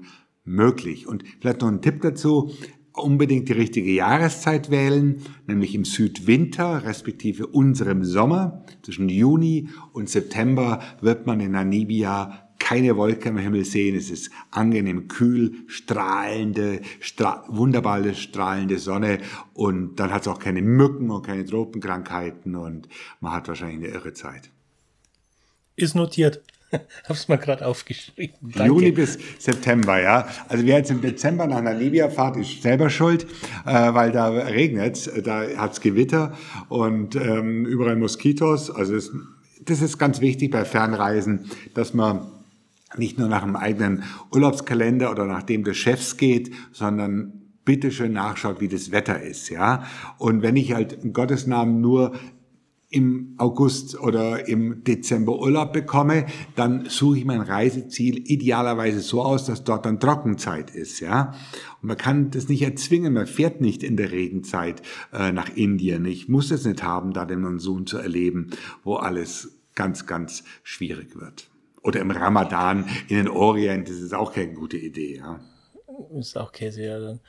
möglich. 0.45 1.09
Und 1.09 1.25
vielleicht 1.41 1.61
noch 1.61 1.69
ein 1.69 1.83
Tipp 1.83 2.03
dazu, 2.03 2.53
unbedingt 2.93 3.49
die 3.49 3.55
richtige 3.55 3.91
Jahreszeit 3.91 4.71
wählen, 4.71 5.23
nämlich 5.49 5.75
im 5.75 5.85
Südwinter, 5.85 6.85
respektive 6.85 7.49
unserem 7.49 8.05
Sommer. 8.05 8.65
Zwischen 8.83 9.09
Juni 9.09 9.71
und 9.93 10.09
September 10.09 10.81
wird 11.01 11.27
man 11.27 11.41
in 11.41 11.51
Namibia 11.51 12.48
keine 12.59 12.97
Wolke 12.97 13.29
am 13.29 13.38
Himmel 13.38 13.64
sehen. 13.64 13.97
Es 13.97 14.11
ist 14.11 14.31
angenehm 14.51 15.09
kühl, 15.09 15.55
strahlende, 15.68 16.81
stra 17.01 17.44
wunderbare 17.49 18.14
strahlende 18.14 18.79
Sonne 18.79 19.18
und 19.55 19.97
dann 19.97 20.12
hat 20.12 20.23
es 20.23 20.29
auch 20.29 20.38
keine 20.38 20.62
Mücken 20.62 21.11
und 21.11 21.25
keine 21.27 21.44
Tropenkrankheiten 21.44 22.57
und 22.57 22.88
man 23.21 23.33
hat 23.33 23.49
wahrscheinlich 23.49 23.79
eine 23.79 23.88
irre 23.88 24.12
Zeit. 24.12 24.51
Ist 25.77 25.94
notiert. 25.94 26.42
Hab's 27.09 27.29
mal 27.29 27.37
gerade 27.37 27.66
aufgeschrieben. 27.66 28.37
Danke. 28.42 28.66
Juni 28.66 28.90
bis 28.90 29.18
September, 29.38 30.01
ja. 30.01 30.29
Also 30.49 30.66
wer 30.66 30.79
jetzt 30.79 30.90
im 30.90 31.01
Dezember 31.01 31.47
nach 31.47 31.62
Namibia 31.62 32.11
fahrt, 32.11 32.37
ist 32.37 32.62
selber 32.62 32.90
schuld, 32.90 33.27
äh, 33.64 33.94
weil 33.94 34.12
da 34.12 34.29
regnet, 34.29 35.11
da 35.27 35.44
hat's 35.57 35.81
Gewitter 35.81 36.37
und 36.68 37.16
ähm, 37.16 37.64
überall 37.64 37.97
Moskitos. 37.97 38.71
Also 38.71 38.94
das, 38.94 39.11
das 39.62 39.81
ist 39.81 39.99
ganz 39.99 40.21
wichtig 40.21 40.51
bei 40.51 40.64
Fernreisen, 40.64 41.51
dass 41.75 41.94
man 41.94 42.33
nicht 42.96 43.18
nur 43.18 43.29
nach 43.29 43.44
dem 43.44 43.57
eigenen 43.57 44.05
Urlaubskalender 44.33 45.11
oder 45.11 45.27
nach 45.27 45.42
dem 45.42 45.64
des 45.64 45.77
Chefs 45.77 46.16
geht, 46.16 46.51
sondern 46.72 47.33
bitte 47.64 47.90
schön 47.90 48.14
nachschaut, 48.14 48.61
wie 48.62 48.68
das 48.68 48.92
Wetter 48.92 49.20
ist, 49.20 49.51
ja. 49.51 49.85
Und 50.16 50.42
wenn 50.42 50.57
ich 50.57 50.72
halt 50.72 50.94
in 51.05 51.12
Gottes 51.12 51.46
Namen 51.46 51.83
nur 51.83 52.14
im 52.90 53.35
August 53.37 54.01
oder 54.01 54.48
im 54.48 54.83
Dezember 54.83 55.38
Urlaub 55.38 55.74
bekomme, 55.74 56.24
dann 56.57 56.87
suche 56.87 57.18
ich 57.18 57.24
mein 57.27 57.42
Reiseziel 57.42 58.22
idealerweise 58.31 59.01
so 59.01 59.20
aus, 59.22 59.44
dass 59.44 59.64
dort 59.64 59.85
dann 59.85 60.01
Trockenzeit 60.01 60.70
ist, 60.70 61.01
ja. 61.01 61.35
Und 61.83 61.88
man 61.88 61.98
kann 61.98 62.31
das 62.31 62.48
nicht 62.48 62.62
erzwingen, 62.62 63.12
man 63.12 63.27
fährt 63.27 63.61
nicht 63.61 63.83
in 63.83 63.98
der 63.98 64.12
Regenzeit 64.12 64.81
äh, 65.12 65.33
nach 65.33 65.55
Indien. 65.55 66.07
Ich 66.07 66.29
muss 66.29 66.51
es 66.51 66.64
nicht 66.64 66.83
haben, 66.83 67.12
da 67.12 67.27
den 67.27 67.42
Monsun 67.42 67.87
zu 67.87 67.98
erleben, 67.98 68.48
wo 68.83 68.94
alles 68.94 69.61
ganz, 69.74 70.07
ganz 70.07 70.42
schwierig 70.62 71.20
wird. 71.20 71.51
Oder 71.83 72.01
im 72.01 72.11
Ramadan 72.11 72.88
in 73.09 73.17
den 73.17 73.29
Orient, 73.29 73.88
das 73.88 73.97
ist 73.97 74.14
auch 74.14 74.33
keine 74.33 74.53
gute 74.55 74.77
Idee, 74.77 75.17
ja. 75.17 75.41
Ist 76.17 76.37
auch 76.37 76.53
Käse, 76.53 76.83
ja. 76.85 76.99
Dann. 77.01 77.21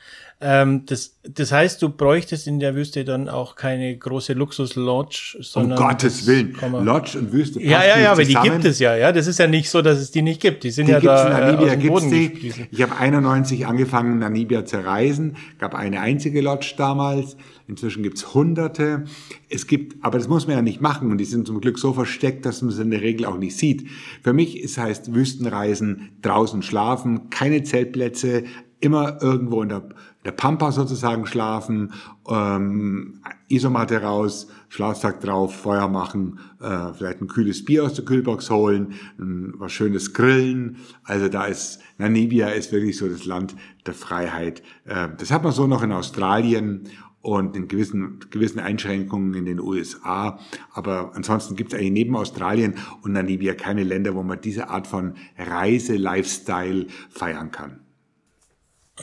Ähm, 0.42 0.86
das, 0.86 1.18
das 1.22 1.52
heißt, 1.52 1.82
du 1.82 1.90
bräuchtest 1.90 2.46
in 2.46 2.60
der 2.60 2.74
Wüste 2.74 3.04
dann 3.04 3.28
auch 3.28 3.56
keine 3.56 3.94
große 3.94 4.32
Luxus-Lodge, 4.32 5.36
sondern. 5.40 5.78
Um 5.78 5.86
Gottes 5.86 6.26
Willen. 6.26 6.56
Lodge 6.82 7.18
und 7.18 7.30
Wüste. 7.30 7.62
Ja, 7.62 7.84
ja, 7.84 8.00
ja, 8.00 8.12
aber 8.12 8.24
die 8.24 8.34
gibt 8.34 8.64
es 8.64 8.78
ja, 8.78 8.96
ja. 8.96 9.12
Das 9.12 9.26
ist 9.26 9.38
ja 9.38 9.46
nicht 9.46 9.68
so, 9.68 9.82
dass 9.82 9.98
es 9.98 10.10
die 10.10 10.22
nicht 10.22 10.40
gibt. 10.40 10.64
Die 10.64 10.70
sind 10.70 10.86
die 10.86 10.92
ja 10.92 11.00
da. 11.00 11.26
In 11.26 11.56
Namibia 11.56 11.74
äh, 11.74 11.76
gibt's 11.76 12.08
die. 12.08 12.66
Ich 12.70 12.80
habe 12.80 12.96
91 12.96 13.66
angefangen, 13.66 14.18
Namibia 14.18 14.64
zu 14.64 14.82
reisen. 14.82 15.36
Gab 15.58 15.74
eine 15.74 16.00
einzige 16.00 16.40
Lodge 16.40 16.72
damals. 16.74 17.36
Inzwischen 17.68 18.02
gibt's 18.02 18.34
hunderte. 18.34 19.04
Es 19.50 19.66
gibt, 19.66 20.02
aber 20.02 20.18
das 20.18 20.26
muss 20.26 20.46
man 20.46 20.56
ja 20.56 20.62
nicht 20.62 20.80
machen 20.80 21.10
und 21.10 21.18
die 21.18 21.24
sind 21.26 21.46
zum 21.46 21.60
Glück 21.60 21.78
so 21.78 21.92
versteckt, 21.92 22.46
dass 22.46 22.62
man 22.62 22.72
sie 22.72 22.82
in 22.82 22.90
der 22.90 23.02
Regel 23.02 23.26
auch 23.26 23.36
nicht 23.36 23.56
sieht. 23.56 23.86
Für 24.24 24.32
mich 24.32 24.58
ist 24.58 24.78
heißt 24.78 25.14
Wüstenreisen 25.14 26.12
draußen 26.22 26.62
schlafen, 26.62 27.28
keine 27.30 27.62
Zeltplätze, 27.62 28.44
immer 28.80 29.22
irgendwo 29.22 29.62
in 29.62 29.68
der, 29.68 29.82
der 30.24 30.32
Pampa 30.32 30.72
sozusagen 30.72 31.26
schlafen, 31.26 31.92
ähm, 32.28 33.20
Isomatte 33.48 34.00
raus, 34.02 34.48
Schlafsack 34.68 35.20
drauf, 35.20 35.54
Feuer 35.54 35.88
machen, 35.88 36.38
äh, 36.60 36.92
vielleicht 36.94 37.20
ein 37.20 37.28
kühles 37.28 37.64
Bier 37.64 37.84
aus 37.84 37.94
der 37.94 38.04
Kühlbox 38.04 38.50
holen, 38.50 38.94
ein, 39.18 39.54
was 39.56 39.72
schönes 39.72 40.14
Grillen. 40.14 40.76
Also 41.04 41.28
da 41.28 41.44
ist 41.44 41.80
Namibia 41.98 42.48
ist 42.48 42.72
wirklich 42.72 42.96
so 42.96 43.08
das 43.08 43.24
Land 43.24 43.54
der 43.86 43.94
Freiheit. 43.94 44.62
Äh, 44.84 45.08
das 45.18 45.30
hat 45.30 45.42
man 45.42 45.52
so 45.52 45.66
noch 45.66 45.82
in 45.82 45.92
Australien 45.92 46.88
und 47.22 47.54
in 47.54 47.68
gewissen, 47.68 48.20
gewissen 48.30 48.60
Einschränkungen 48.60 49.34
in 49.34 49.44
den 49.44 49.60
USA. 49.60 50.38
Aber 50.72 51.12
ansonsten 51.14 51.54
gibt 51.54 51.72
es 51.72 51.78
eigentlich 51.78 51.92
neben 51.92 52.16
Australien 52.16 52.74
und 53.02 53.12
Namibia 53.12 53.54
keine 53.54 53.84
Länder, 53.84 54.14
wo 54.14 54.22
man 54.22 54.40
diese 54.40 54.68
Art 54.70 54.86
von 54.86 55.14
Reise-Lifestyle 55.36 56.86
feiern 57.10 57.50
kann. 57.50 57.80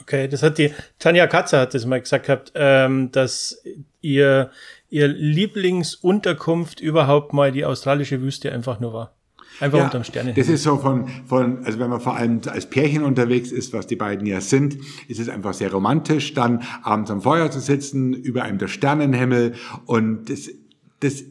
Okay, 0.00 0.28
das 0.28 0.42
hat 0.42 0.58
die 0.58 0.72
Tanja 0.98 1.26
Katzer 1.26 1.60
hat 1.60 1.74
das 1.74 1.86
mal 1.86 2.00
gesagt 2.00 2.26
gehabt, 2.26 2.52
ähm, 2.54 3.10
dass 3.12 3.62
ihr 4.00 4.50
ihr 4.90 5.08
Lieblingsunterkunft 5.08 6.80
überhaupt 6.80 7.32
mal 7.32 7.52
die 7.52 7.64
australische 7.64 8.22
Wüste 8.22 8.52
einfach 8.52 8.80
nur 8.80 8.92
war. 8.92 9.14
Einfach 9.60 9.78
ja, 9.78 9.84
unterm 9.84 10.04
Sterne. 10.04 10.34
Das 10.34 10.48
ist 10.48 10.62
so 10.62 10.76
von, 10.76 11.08
von, 11.26 11.64
also 11.64 11.78
wenn 11.80 11.90
man 11.90 12.00
vor 12.00 12.16
allem 12.16 12.40
als 12.46 12.66
Pärchen 12.66 13.02
unterwegs 13.02 13.50
ist, 13.50 13.72
was 13.72 13.86
die 13.86 13.96
beiden 13.96 14.26
ja 14.26 14.40
sind, 14.40 14.78
ist 15.08 15.18
es 15.18 15.28
einfach 15.28 15.52
sehr 15.52 15.72
romantisch, 15.72 16.32
dann 16.34 16.62
abends 16.82 17.10
am 17.10 17.22
Feuer 17.22 17.50
zu 17.50 17.58
sitzen, 17.58 18.12
über 18.12 18.44
einem 18.44 18.58
der 18.58 18.68
Sternenhimmel 18.68 19.54
und 19.84 20.30
das, 20.30 20.50
das 21.00 21.24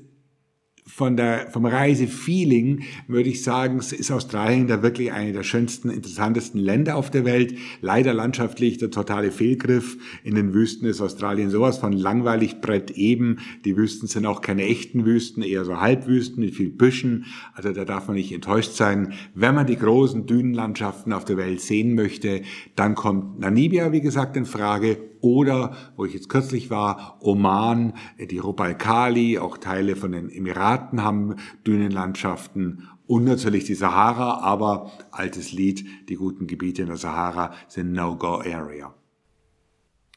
von 0.97 1.15
der, 1.15 1.51
vom 1.51 1.67
Reisefeeling 1.67 2.81
würde 3.07 3.29
ich 3.29 3.43
sagen, 3.43 3.77
ist 3.77 4.09
Australien 4.09 4.65
da 4.65 4.81
wirklich 4.81 5.11
eine 5.11 5.31
der 5.31 5.43
schönsten, 5.43 5.91
interessantesten 5.91 6.59
Länder 6.59 6.95
auf 6.95 7.11
der 7.11 7.23
Welt. 7.23 7.53
Leider 7.81 8.15
landschaftlich 8.15 8.79
der 8.79 8.89
totale 8.89 9.29
Fehlgriff. 9.29 9.95
In 10.23 10.33
den 10.33 10.55
Wüsten 10.55 10.87
ist 10.87 10.99
Australien 10.99 11.51
sowas 11.51 11.77
von 11.77 11.93
langweilig, 11.93 12.61
brett 12.61 12.89
eben. 12.89 13.37
Die 13.63 13.77
Wüsten 13.77 14.07
sind 14.07 14.25
auch 14.25 14.41
keine 14.41 14.63
echten 14.63 15.05
Wüsten, 15.05 15.43
eher 15.43 15.65
so 15.65 15.79
Halbwüsten 15.79 16.43
mit 16.43 16.55
viel 16.55 16.71
Büschen. 16.71 17.25
Also 17.53 17.73
da 17.73 17.85
darf 17.85 18.07
man 18.07 18.15
nicht 18.15 18.31
enttäuscht 18.31 18.71
sein. 18.71 19.13
Wenn 19.35 19.53
man 19.53 19.67
die 19.67 19.77
großen 19.77 20.25
Dünenlandschaften 20.25 21.13
auf 21.13 21.25
der 21.25 21.37
Welt 21.37 21.61
sehen 21.61 21.93
möchte, 21.93 22.41
dann 22.75 22.95
kommt 22.95 23.39
Namibia, 23.39 23.91
wie 23.91 24.01
gesagt, 24.01 24.35
in 24.35 24.47
Frage 24.47 24.97
oder, 25.21 25.75
wo 25.95 26.05
ich 26.05 26.13
jetzt 26.13 26.29
kürzlich 26.29 26.69
war, 26.69 27.17
Oman, 27.21 27.93
die 28.19 28.37
Rubalkali, 28.37 29.39
auch 29.39 29.57
Teile 29.57 29.95
von 29.95 30.11
den 30.11 30.29
Emiraten 30.29 31.03
haben 31.03 31.35
Dünenlandschaften 31.65 32.87
und 33.07 33.23
natürlich 33.23 33.63
die 33.63 33.73
Sahara, 33.73 34.41
aber 34.41 34.91
altes 35.11 35.51
Lied, 35.53 35.85
die 36.09 36.15
guten 36.15 36.45
Gebiete 36.45 36.81
in 36.81 36.89
der 36.89 36.97
Sahara 36.97 37.53
sind 37.67 37.93
No-Go-Area. 37.93 38.93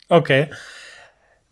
Okay. 0.09 0.49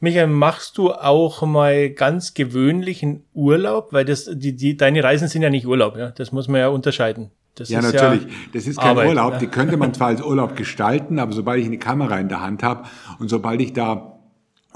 Michael, 0.01 0.27
machst 0.27 0.79
du 0.79 0.93
auch 0.93 1.43
mal 1.43 1.91
ganz 1.91 2.35
gewöhnlichen 2.35 3.25
Urlaub? 3.33 3.93
Weil 3.93 4.05
das, 4.05 4.29
die, 4.33 4.55
die, 4.55 4.77
deine 4.77 5.03
Reisen 5.03 5.29
sind 5.29 5.43
ja 5.43 5.51
nicht 5.51 5.67
Urlaub, 5.67 5.97
ja. 5.97 6.11
Das 6.11 6.33
muss 6.33 6.49
man 6.49 6.61
ja 6.61 6.69
unterscheiden. 6.69 7.31
Das 7.59 7.69
ja, 7.69 7.83
natürlich. 7.83 8.23
Ja 8.23 8.29
das 8.53 8.67
ist 8.67 8.79
kein 8.79 8.91
Arbeit, 8.91 9.09
Urlaub. 9.09 9.33
Ja. 9.35 9.39
Die 9.39 9.47
könnte 9.49 9.77
man 9.77 9.93
zwar 9.95 10.09
als 10.09 10.23
Urlaub 10.23 10.57
gestalten, 10.57 11.19
aber 11.19 11.33
sobald 11.33 11.61
ich 11.61 11.67
eine 11.67 11.79
Kamera 11.79 12.19
in 12.19 12.29
der 12.29 12.41
Hand 12.41 12.63
habe 12.63 12.85
und 13.19 13.29
sobald 13.29 13.61
ich 13.61 13.73
da 13.73 14.19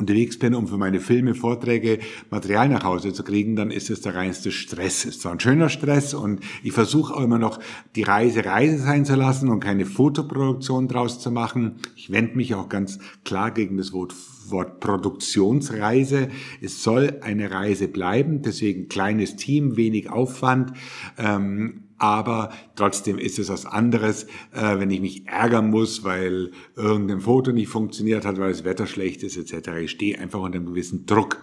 unterwegs 0.03 0.39
bin, 0.39 0.55
um 0.55 0.67
für 0.67 0.79
meine 0.79 1.01
Filme, 1.01 1.35
Vorträge 1.35 1.99
Material 2.31 2.69
nach 2.69 2.83
Hause 2.83 3.13
zu 3.13 3.23
kriegen, 3.23 3.57
dann 3.57 3.71
ist 3.71 3.91
es 3.91 4.01
der 4.01 4.15
reinste 4.15 4.51
Stress. 4.51 5.05
Ist 5.05 5.21
zwar 5.21 5.33
ein 5.33 5.41
schöner 5.41 5.69
Stress 5.69 6.15
und 6.15 6.41
ich 6.63 6.73
versuche 6.73 7.15
auch 7.15 7.23
immer 7.23 7.39
noch 7.39 7.61
die 7.95 8.03
Reise 8.03 8.45
Reise 8.45 8.79
sein 8.79 9.05
zu 9.05 9.15
lassen 9.15 9.49
und 9.49 9.61
keine 9.61 9.85
Fotoproduktion 9.85 10.89
draus 10.89 11.21
zu 11.21 11.31
machen. 11.31 11.77
Ich 11.95 12.11
wende 12.11 12.37
mich 12.37 12.55
auch 12.55 12.69
ganz 12.69 12.99
klar 13.25 13.51
gegen 13.51 13.77
das 13.77 13.93
Wort, 13.93 14.15
Wort 14.49 14.81
Produktionsreise. 14.81 16.29
Es 16.61 16.83
soll 16.83 17.19
eine 17.21 17.51
Reise 17.51 17.87
bleiben, 17.87 18.43
deswegen 18.43 18.89
kleines 18.89 19.37
Team, 19.37 19.77
wenig 19.77 20.11
Aufwand. 20.11 20.73
Ähm, 21.19 21.85
aber 22.03 22.51
trotzdem 22.75 23.17
ist 23.17 23.39
es 23.39 23.49
was 23.49 23.65
anderes, 23.65 24.25
äh, 24.53 24.81
wenn 24.81 24.91
ich 24.91 25.01
mich 25.01 25.29
ärgern 25.29 25.71
muss, 25.71 26.03
weil 26.03 26.51
irgendein 26.75 27.21
Foto 27.21 27.53
nicht 27.53 27.69
funktioniert 27.69 28.25
hat, 28.25 28.41
weil 28.41 28.51
das 28.51 28.65
Wetter 28.65 28.89
schlecht 28.89 29.23
ist 29.23 29.37
etc. 29.37 29.69
Ich 29.83 29.93
stehe 29.93 30.19
einfach 30.19 30.41
unter 30.41 30.57
einem 30.57 30.67
gewissen 30.67 31.07
Druck. 31.07 31.41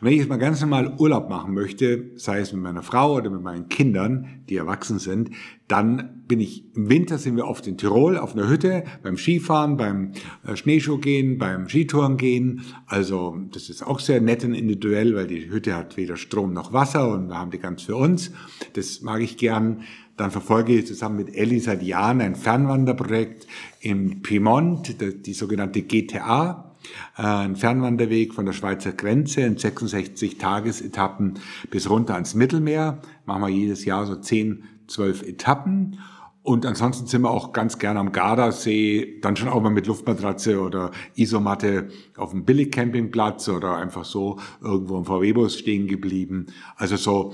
Und 0.00 0.06
wenn 0.06 0.12
ich 0.12 0.20
jetzt 0.20 0.28
mal 0.28 0.36
ganz 0.36 0.60
normal 0.60 0.94
Urlaub 0.98 1.28
machen 1.28 1.54
möchte, 1.54 2.10
sei 2.16 2.40
es 2.40 2.52
mit 2.52 2.62
meiner 2.62 2.82
Frau 2.82 3.14
oder 3.16 3.30
mit 3.30 3.42
meinen 3.42 3.68
Kindern, 3.68 4.42
die 4.48 4.56
erwachsen 4.56 4.98
sind, 4.98 5.30
dann 5.68 6.24
bin 6.26 6.40
ich, 6.40 6.74
im 6.74 6.88
Winter 6.90 7.18
sind 7.18 7.36
wir 7.36 7.46
oft 7.46 7.66
in 7.66 7.78
Tirol 7.78 8.18
auf 8.18 8.34
einer 8.34 8.48
Hütte, 8.48 8.84
beim 9.02 9.16
Skifahren, 9.16 9.76
beim 9.76 10.12
äh, 10.46 10.56
Schneeschuhgehen, 10.56 11.38
beim 11.38 11.68
Skitouren 11.68 12.16
gehen. 12.16 12.62
Also 12.86 13.38
das 13.52 13.70
ist 13.70 13.82
auch 13.86 14.00
sehr 14.00 14.20
nett 14.20 14.44
und 14.44 14.54
individuell, 14.54 15.14
weil 15.14 15.26
die 15.26 15.50
Hütte 15.50 15.74
hat 15.74 15.96
weder 15.96 16.16
Strom 16.16 16.52
noch 16.52 16.72
Wasser 16.72 17.10
und 17.12 17.28
wir 17.28 17.38
haben 17.38 17.50
die 17.50 17.58
ganz 17.58 17.82
für 17.82 17.96
uns. 17.96 18.32
Das 18.74 19.02
mag 19.02 19.22
ich 19.22 19.36
gern. 19.36 19.82
Dann 20.16 20.30
verfolge 20.30 20.74
ich 20.74 20.86
zusammen 20.86 21.16
mit 21.16 21.34
Elli 21.34 21.58
seit 21.58 21.82
Jahren 21.82 22.20
ein 22.20 22.36
Fernwanderprojekt 22.36 23.46
im 23.80 24.22
Piemont, 24.22 24.96
die 25.26 25.32
sogenannte 25.32 25.82
GTA. 25.82 26.73
Äh, 27.16 27.22
ein 27.22 27.56
Fernwanderweg 27.56 28.34
von 28.34 28.46
der 28.46 28.52
Schweizer 28.52 28.92
Grenze 28.92 29.42
in 29.42 29.56
66 29.56 30.38
Tagesetappen 30.38 31.34
bis 31.70 31.88
runter 31.88 32.14
ans 32.14 32.34
Mittelmeer. 32.34 33.00
Machen 33.26 33.42
wir 33.42 33.48
jedes 33.48 33.84
Jahr 33.84 34.06
so 34.06 34.16
10, 34.16 34.64
12 34.86 35.22
Etappen. 35.22 35.98
Und 36.42 36.66
ansonsten 36.66 37.06
sind 37.06 37.22
wir 37.22 37.30
auch 37.30 37.54
ganz 37.54 37.78
gerne 37.78 38.00
am 38.00 38.12
Gardasee, 38.12 39.18
dann 39.22 39.34
schon 39.34 39.48
auch 39.48 39.62
mal 39.62 39.70
mit 39.70 39.86
Luftmatratze 39.86 40.60
oder 40.60 40.90
Isomatte 41.14 41.88
auf 42.18 42.32
dem 42.32 42.44
Billigcampingplatz 42.44 43.48
oder 43.48 43.76
einfach 43.76 44.04
so 44.04 44.38
irgendwo 44.60 44.98
im 44.98 45.06
VW-Bus 45.06 45.58
stehen 45.58 45.86
geblieben. 45.86 46.48
Also 46.76 46.96
so 46.96 47.32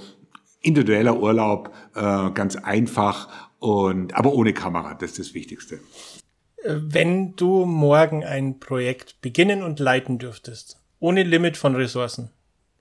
individueller 0.61 1.21
Urlaub, 1.21 1.75
äh, 1.97 2.31
ganz 2.31 2.55
einfach 2.55 3.29
und 3.59 4.15
aber 4.15 4.33
ohne 4.33 4.53
Kamera, 4.53 4.95
das 4.95 5.11
ist 5.11 5.19
das 5.19 5.35
Wichtigste. 5.35 5.81
Wenn 6.65 7.37
du 7.37 7.65
morgen 7.65 8.25
ein 8.25 8.59
Projekt 8.59 9.21
beginnen 9.23 9.63
und 9.63 9.79
leiten 9.79 10.19
dürftest, 10.19 10.79
ohne 10.99 11.23
Limit 11.23 11.57
von 11.57 11.75
Ressourcen, 11.75 12.31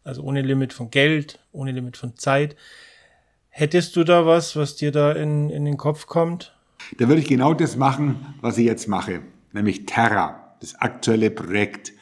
also 0.03 0.21
ohne 0.23 0.41
Limit 0.41 0.73
von 0.73 0.91
Geld, 0.91 1.39
ohne 1.51 1.71
Limit 1.71 1.95
von 1.95 2.17
Zeit, 2.17 2.55
hättest 3.49 3.95
du 3.95 4.03
da 4.03 4.25
was, 4.25 4.55
was 4.55 4.75
dir 4.75 4.91
da 4.91 5.13
in, 5.13 5.49
in 5.49 5.65
den 5.65 5.77
Kopf 5.77 6.07
kommt? 6.07 6.55
Da 6.97 7.07
würde 7.07 7.21
ich 7.21 7.27
genau 7.27 7.53
das 7.53 7.77
machen, 7.77 8.35
was 8.41 8.57
ich 8.57 8.65
jetzt 8.65 8.87
mache, 8.87 9.21
nämlich 9.53 9.85
Terra, 9.85 10.55
das 10.59 10.75
aktuelle 10.75 11.31
Projekt. 11.31 11.93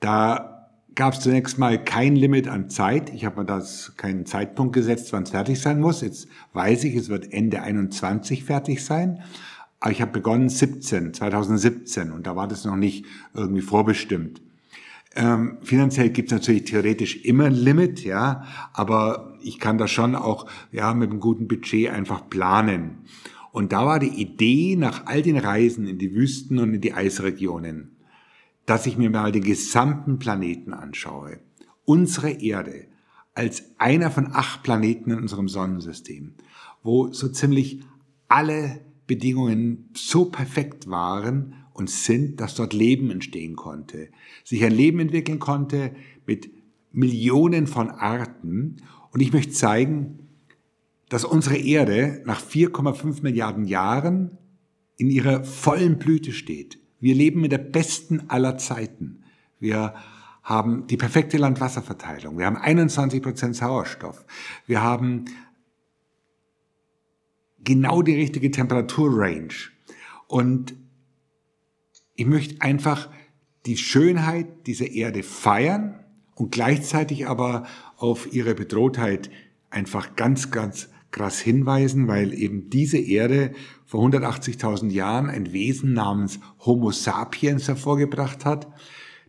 Da 0.00 0.70
gab 0.94 1.14
es 1.14 1.20
zunächst 1.20 1.58
mal 1.58 1.82
kein 1.82 2.16
Limit 2.16 2.48
an 2.48 2.70
Zeit. 2.70 3.10
Ich 3.14 3.24
habe 3.24 3.40
mir 3.40 3.46
das 3.46 3.96
keinen 3.96 4.26
Zeitpunkt 4.26 4.74
gesetzt, 4.74 5.12
wann 5.12 5.22
es 5.22 5.30
fertig 5.30 5.60
sein 5.60 5.80
muss. 5.80 6.00
Jetzt 6.00 6.28
weiß 6.52 6.84
ich, 6.84 6.96
es 6.96 7.08
wird 7.08 7.32
Ende 7.32 7.62
21 7.62 8.44
fertig 8.44 8.84
sein. 8.84 9.22
Aber 9.80 9.92
ich 9.92 10.00
habe 10.00 10.12
begonnen 10.12 10.48
17, 10.48 11.14
2017 11.14 12.10
und 12.10 12.26
da 12.26 12.34
war 12.34 12.48
das 12.48 12.64
noch 12.64 12.76
nicht 12.76 13.04
irgendwie 13.34 13.62
vorbestimmt. 13.62 14.42
Ähm, 15.14 15.58
finanziell 15.62 16.10
gibt 16.10 16.30
es 16.30 16.38
natürlich 16.38 16.64
theoretisch 16.64 17.24
immer 17.24 17.44
ein 17.46 17.54
Limit, 17.54 18.04
ja, 18.04 18.44
aber 18.72 19.36
ich 19.42 19.58
kann 19.58 19.78
das 19.78 19.90
schon 19.90 20.14
auch 20.14 20.46
ja 20.70 20.94
mit 20.94 21.10
einem 21.10 21.20
guten 21.20 21.48
Budget 21.48 21.90
einfach 21.90 22.28
planen. 22.28 22.98
Und 23.50 23.72
da 23.72 23.86
war 23.86 23.98
die 23.98 24.20
Idee 24.20 24.76
nach 24.76 25.06
all 25.06 25.22
den 25.22 25.38
Reisen 25.38 25.86
in 25.86 25.98
die 25.98 26.14
Wüsten 26.14 26.58
und 26.58 26.74
in 26.74 26.80
die 26.80 26.92
Eisregionen, 26.92 27.96
dass 28.66 28.86
ich 28.86 28.98
mir 28.98 29.10
mal 29.10 29.32
den 29.32 29.42
gesamten 29.42 30.18
Planeten 30.18 30.74
anschaue. 30.74 31.40
Unsere 31.84 32.30
Erde 32.30 32.86
als 33.34 33.64
einer 33.78 34.10
von 34.10 34.28
acht 34.32 34.62
Planeten 34.62 35.10
in 35.10 35.18
unserem 35.18 35.48
Sonnensystem, 35.48 36.34
wo 36.82 37.12
so 37.12 37.28
ziemlich 37.28 37.80
alle 38.28 38.80
Bedingungen 39.08 39.90
so 39.94 40.26
perfekt 40.26 40.88
waren 40.88 41.54
und 41.72 41.90
sind, 41.90 42.40
dass 42.40 42.54
dort 42.54 42.72
Leben 42.72 43.10
entstehen 43.10 43.56
konnte, 43.56 44.10
sich 44.44 44.64
ein 44.64 44.72
Leben 44.72 45.00
entwickeln 45.00 45.40
konnte 45.40 45.92
mit 46.26 46.50
Millionen 46.92 47.66
von 47.66 47.90
Arten. 47.90 48.76
Und 49.10 49.20
ich 49.20 49.32
möchte 49.32 49.52
zeigen, 49.52 50.28
dass 51.08 51.24
unsere 51.24 51.56
Erde 51.56 52.22
nach 52.26 52.40
4,5 52.40 53.22
Milliarden 53.22 53.64
Jahren 53.64 54.38
in 54.96 55.10
ihrer 55.10 55.42
vollen 55.42 55.98
Blüte 55.98 56.32
steht. 56.32 56.78
Wir 57.00 57.14
leben 57.14 57.42
in 57.44 57.50
der 57.50 57.58
besten 57.58 58.28
aller 58.28 58.58
Zeiten. 58.58 59.24
Wir 59.58 59.94
haben 60.42 60.86
die 60.86 60.96
perfekte 60.96 61.38
Landwasserverteilung. 61.38 62.38
Wir 62.38 62.46
haben 62.46 62.56
21 62.56 63.22
Prozent 63.22 63.56
Sauerstoff. 63.56 64.24
Wir 64.66 64.82
haben 64.82 65.26
genau 67.64 68.02
die 68.02 68.14
richtige 68.14 68.50
Temperaturrange. 68.50 69.70
Und 70.26 70.74
ich 72.14 72.26
möchte 72.26 72.60
einfach 72.60 73.08
die 73.66 73.76
Schönheit 73.76 74.66
dieser 74.66 74.90
Erde 74.90 75.22
feiern 75.22 76.04
und 76.34 76.52
gleichzeitig 76.52 77.26
aber 77.26 77.66
auf 77.96 78.32
ihre 78.32 78.54
Bedrohtheit 78.54 79.30
einfach 79.70 80.16
ganz, 80.16 80.50
ganz 80.50 80.88
krass 81.10 81.38
hinweisen, 81.40 82.06
weil 82.06 82.34
eben 82.34 82.70
diese 82.70 82.98
Erde 82.98 83.52
vor 83.86 84.04
180.000 84.06 84.90
Jahren 84.90 85.30
ein 85.30 85.52
Wesen 85.52 85.92
namens 85.92 86.38
Homo 86.60 86.90
sapiens 86.90 87.68
hervorgebracht 87.68 88.44
hat, 88.44 88.68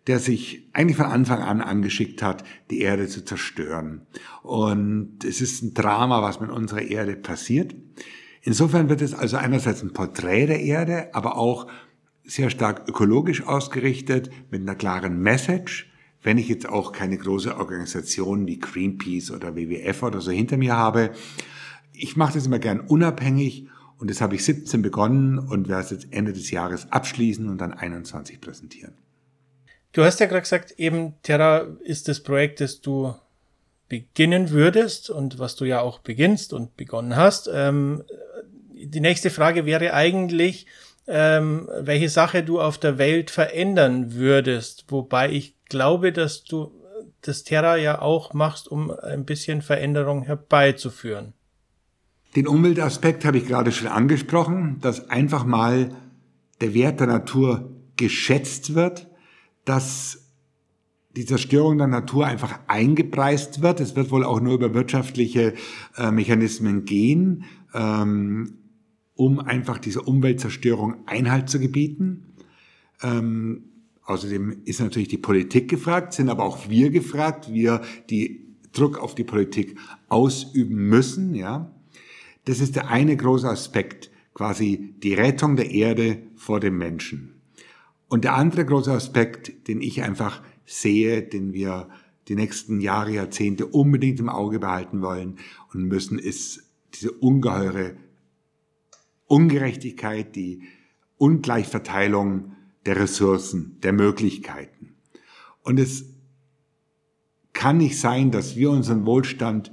der 0.07 0.19
sich 0.19 0.67
eigentlich 0.73 0.97
von 0.97 1.05
Anfang 1.05 1.41
an 1.41 1.61
angeschickt 1.61 2.21
hat, 2.21 2.43
die 2.69 2.81
Erde 2.81 3.07
zu 3.07 3.23
zerstören. 3.23 4.07
Und 4.43 5.23
es 5.23 5.41
ist 5.41 5.61
ein 5.61 5.73
Drama, 5.73 6.21
was 6.21 6.39
mit 6.39 6.49
unserer 6.49 6.81
Erde 6.81 7.15
passiert. 7.15 7.75
Insofern 8.41 8.89
wird 8.89 9.01
es 9.01 9.13
also 9.13 9.37
einerseits 9.37 9.81
ein 9.81 9.93
Porträt 9.93 10.47
der 10.47 10.61
Erde, 10.61 11.13
aber 11.13 11.37
auch 11.37 11.67
sehr 12.23 12.49
stark 12.49 12.87
ökologisch 12.87 13.45
ausgerichtet 13.45 14.29
mit 14.49 14.61
einer 14.61 14.75
klaren 14.75 15.19
Message. 15.19 15.91
Wenn 16.21 16.37
ich 16.37 16.47
jetzt 16.47 16.67
auch 16.67 16.91
keine 16.91 17.17
große 17.17 17.57
Organisation 17.57 18.45
wie 18.45 18.59
Greenpeace 18.59 19.31
oder 19.31 19.55
WWF 19.55 20.03
oder 20.03 20.21
so 20.21 20.31
hinter 20.31 20.57
mir 20.57 20.75
habe, 20.75 21.11
ich 21.93 22.15
mache 22.15 22.33
das 22.33 22.45
immer 22.45 22.59
gern 22.59 22.79
unabhängig 22.79 23.67
und 23.97 24.09
das 24.09 24.21
habe 24.21 24.35
ich 24.35 24.45
17 24.45 24.81
begonnen 24.81 25.39
und 25.39 25.67
werde 25.67 25.83
es 25.83 25.89
jetzt 25.91 26.07
Ende 26.11 26.33
des 26.33 26.51
Jahres 26.51 26.91
abschließen 26.91 27.47
und 27.49 27.57
dann 27.59 27.73
21 27.73 28.39
präsentieren. 28.39 28.93
Du 29.91 30.03
hast 30.03 30.19
ja 30.19 30.27
gerade 30.27 30.41
gesagt, 30.41 30.71
eben 30.77 31.15
Terra 31.23 31.67
ist 31.83 32.07
das 32.07 32.21
Projekt, 32.21 32.61
das 32.61 32.79
du 32.79 33.15
beginnen 33.89 34.51
würdest 34.51 35.09
und 35.09 35.39
was 35.39 35.55
du 35.55 35.65
ja 35.65 35.81
auch 35.81 35.99
beginnst 35.99 36.53
und 36.53 36.77
begonnen 36.77 37.15
hast. 37.15 37.49
Ähm, 37.51 38.03
die 38.79 39.01
nächste 39.01 39.29
Frage 39.29 39.65
wäre 39.65 39.93
eigentlich, 39.93 40.65
ähm, 41.07 41.67
welche 41.81 42.09
Sache 42.09 42.43
du 42.43 42.61
auf 42.61 42.77
der 42.77 42.97
Welt 42.97 43.31
verändern 43.31 44.13
würdest. 44.13 44.85
Wobei 44.89 45.31
ich 45.31 45.55
glaube, 45.65 46.11
dass 46.11 46.43
du 46.43 46.71
das 47.21 47.43
Terra 47.43 47.75
ja 47.75 48.01
auch 48.01 48.33
machst, 48.33 48.67
um 48.67 48.91
ein 48.91 49.25
bisschen 49.25 49.61
Veränderung 49.61 50.23
herbeizuführen. 50.23 51.33
Den 52.35 52.47
Umweltaspekt 52.47 53.25
habe 53.25 53.39
ich 53.39 53.47
gerade 53.47 53.71
schon 53.71 53.87
angesprochen, 53.87 54.77
dass 54.81 55.09
einfach 55.09 55.45
mal 55.45 55.89
der 56.61 56.73
Wert 56.73 56.99
der 56.99 57.07
Natur 57.07 57.71
geschätzt 57.97 58.75
wird, 58.75 59.07
dass 59.65 60.29
die 61.15 61.25
Zerstörung 61.25 61.77
der 61.79 61.87
Natur 61.87 62.27
einfach 62.27 62.59
eingepreist 62.67 63.61
wird. 63.61 63.79
Es 63.79 63.95
wird 63.95 64.11
wohl 64.11 64.23
auch 64.23 64.39
nur 64.39 64.53
über 64.53 64.73
wirtschaftliche 64.73 65.53
äh, 65.97 66.11
Mechanismen 66.11 66.85
gehen, 66.85 67.45
ähm, 67.73 68.59
um 69.19 69.41
einfach 69.41 69.79
dieser 69.79 70.07
Umweltzerstörung 70.07 71.05
Einhalt 71.05 71.49
zu 71.49 71.59
gebieten. 71.59 72.35
Ähm, 73.01 73.65
außerdem 74.05 74.61
ist 74.63 74.79
natürlich 74.79 75.09
die 75.09 75.17
Politik 75.17 75.69
gefragt, 75.69 76.13
sind 76.13 76.29
aber 76.29 76.45
auch 76.45 76.69
wir 76.69 76.89
gefragt, 76.89 77.51
wir, 77.51 77.81
die 78.09 78.55
Druck 78.71 78.97
auf 78.97 79.15
die 79.15 79.25
Politik 79.25 79.77
ausüben 80.07 80.87
müssen. 80.87 81.35
Ja, 81.35 81.69
das 82.45 82.61
ist 82.61 82.77
der 82.77 82.87
eine 82.87 83.17
große 83.17 83.49
Aspekt, 83.49 84.09
quasi 84.33 84.95
die 85.03 85.15
Rettung 85.15 85.57
der 85.57 85.69
Erde 85.69 86.19
vor 86.35 86.61
dem 86.61 86.77
Menschen. 86.77 87.41
Und 88.07 88.23
der 88.23 88.35
andere 88.35 88.63
große 88.63 88.93
Aspekt, 88.93 89.67
den 89.67 89.81
ich 89.81 90.01
einfach 90.01 90.41
sehe, 90.65 91.23
den 91.23 91.51
wir 91.51 91.89
die 92.29 92.35
nächsten 92.35 92.79
Jahre, 92.79 93.11
Jahrzehnte 93.11 93.65
unbedingt 93.65 94.21
im 94.21 94.29
Auge 94.29 94.59
behalten 94.59 95.01
wollen 95.01 95.39
und 95.73 95.83
müssen, 95.83 96.19
ist 96.19 96.63
diese 96.93 97.11
ungeheure 97.11 97.97
Ungerechtigkeit, 99.29 100.35
die 100.35 100.63
Ungleichverteilung 101.17 102.55
der 102.85 102.97
Ressourcen, 102.97 103.77
der 103.83 103.93
Möglichkeiten. 103.93 104.95
Und 105.61 105.79
es 105.79 106.05
kann 107.53 107.77
nicht 107.77 107.99
sein, 107.99 108.31
dass 108.31 108.55
wir 108.55 108.71
unseren 108.71 109.05
Wohlstand 109.05 109.71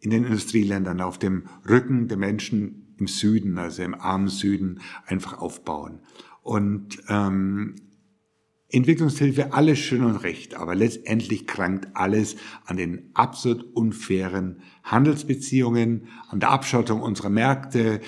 in 0.00 0.10
den 0.10 0.24
Industrieländern 0.24 1.00
auf 1.00 1.18
dem 1.18 1.44
Rücken 1.68 2.08
der 2.08 2.16
Menschen 2.16 2.94
im 2.98 3.06
Süden, 3.06 3.58
also 3.58 3.82
im 3.82 3.94
armen 3.94 4.28
Süden, 4.28 4.80
einfach 5.06 5.38
aufbauen. 5.38 6.00
Und 6.42 6.98
ähm, 7.08 7.76
Entwicklungshilfe, 8.70 9.52
alles 9.52 9.78
schön 9.78 10.02
und 10.02 10.16
recht, 10.16 10.54
aber 10.54 10.74
letztendlich 10.74 11.46
krankt 11.46 11.88
alles 11.94 12.36
an 12.64 12.76
den 12.76 13.10
absolut 13.14 13.62
unfairen 13.74 14.60
Handelsbeziehungen, 14.82 16.08
an 16.28 16.40
der 16.40 16.50
Abschottung 16.50 17.00
unserer 17.00 17.30
Märkte. 17.30 18.00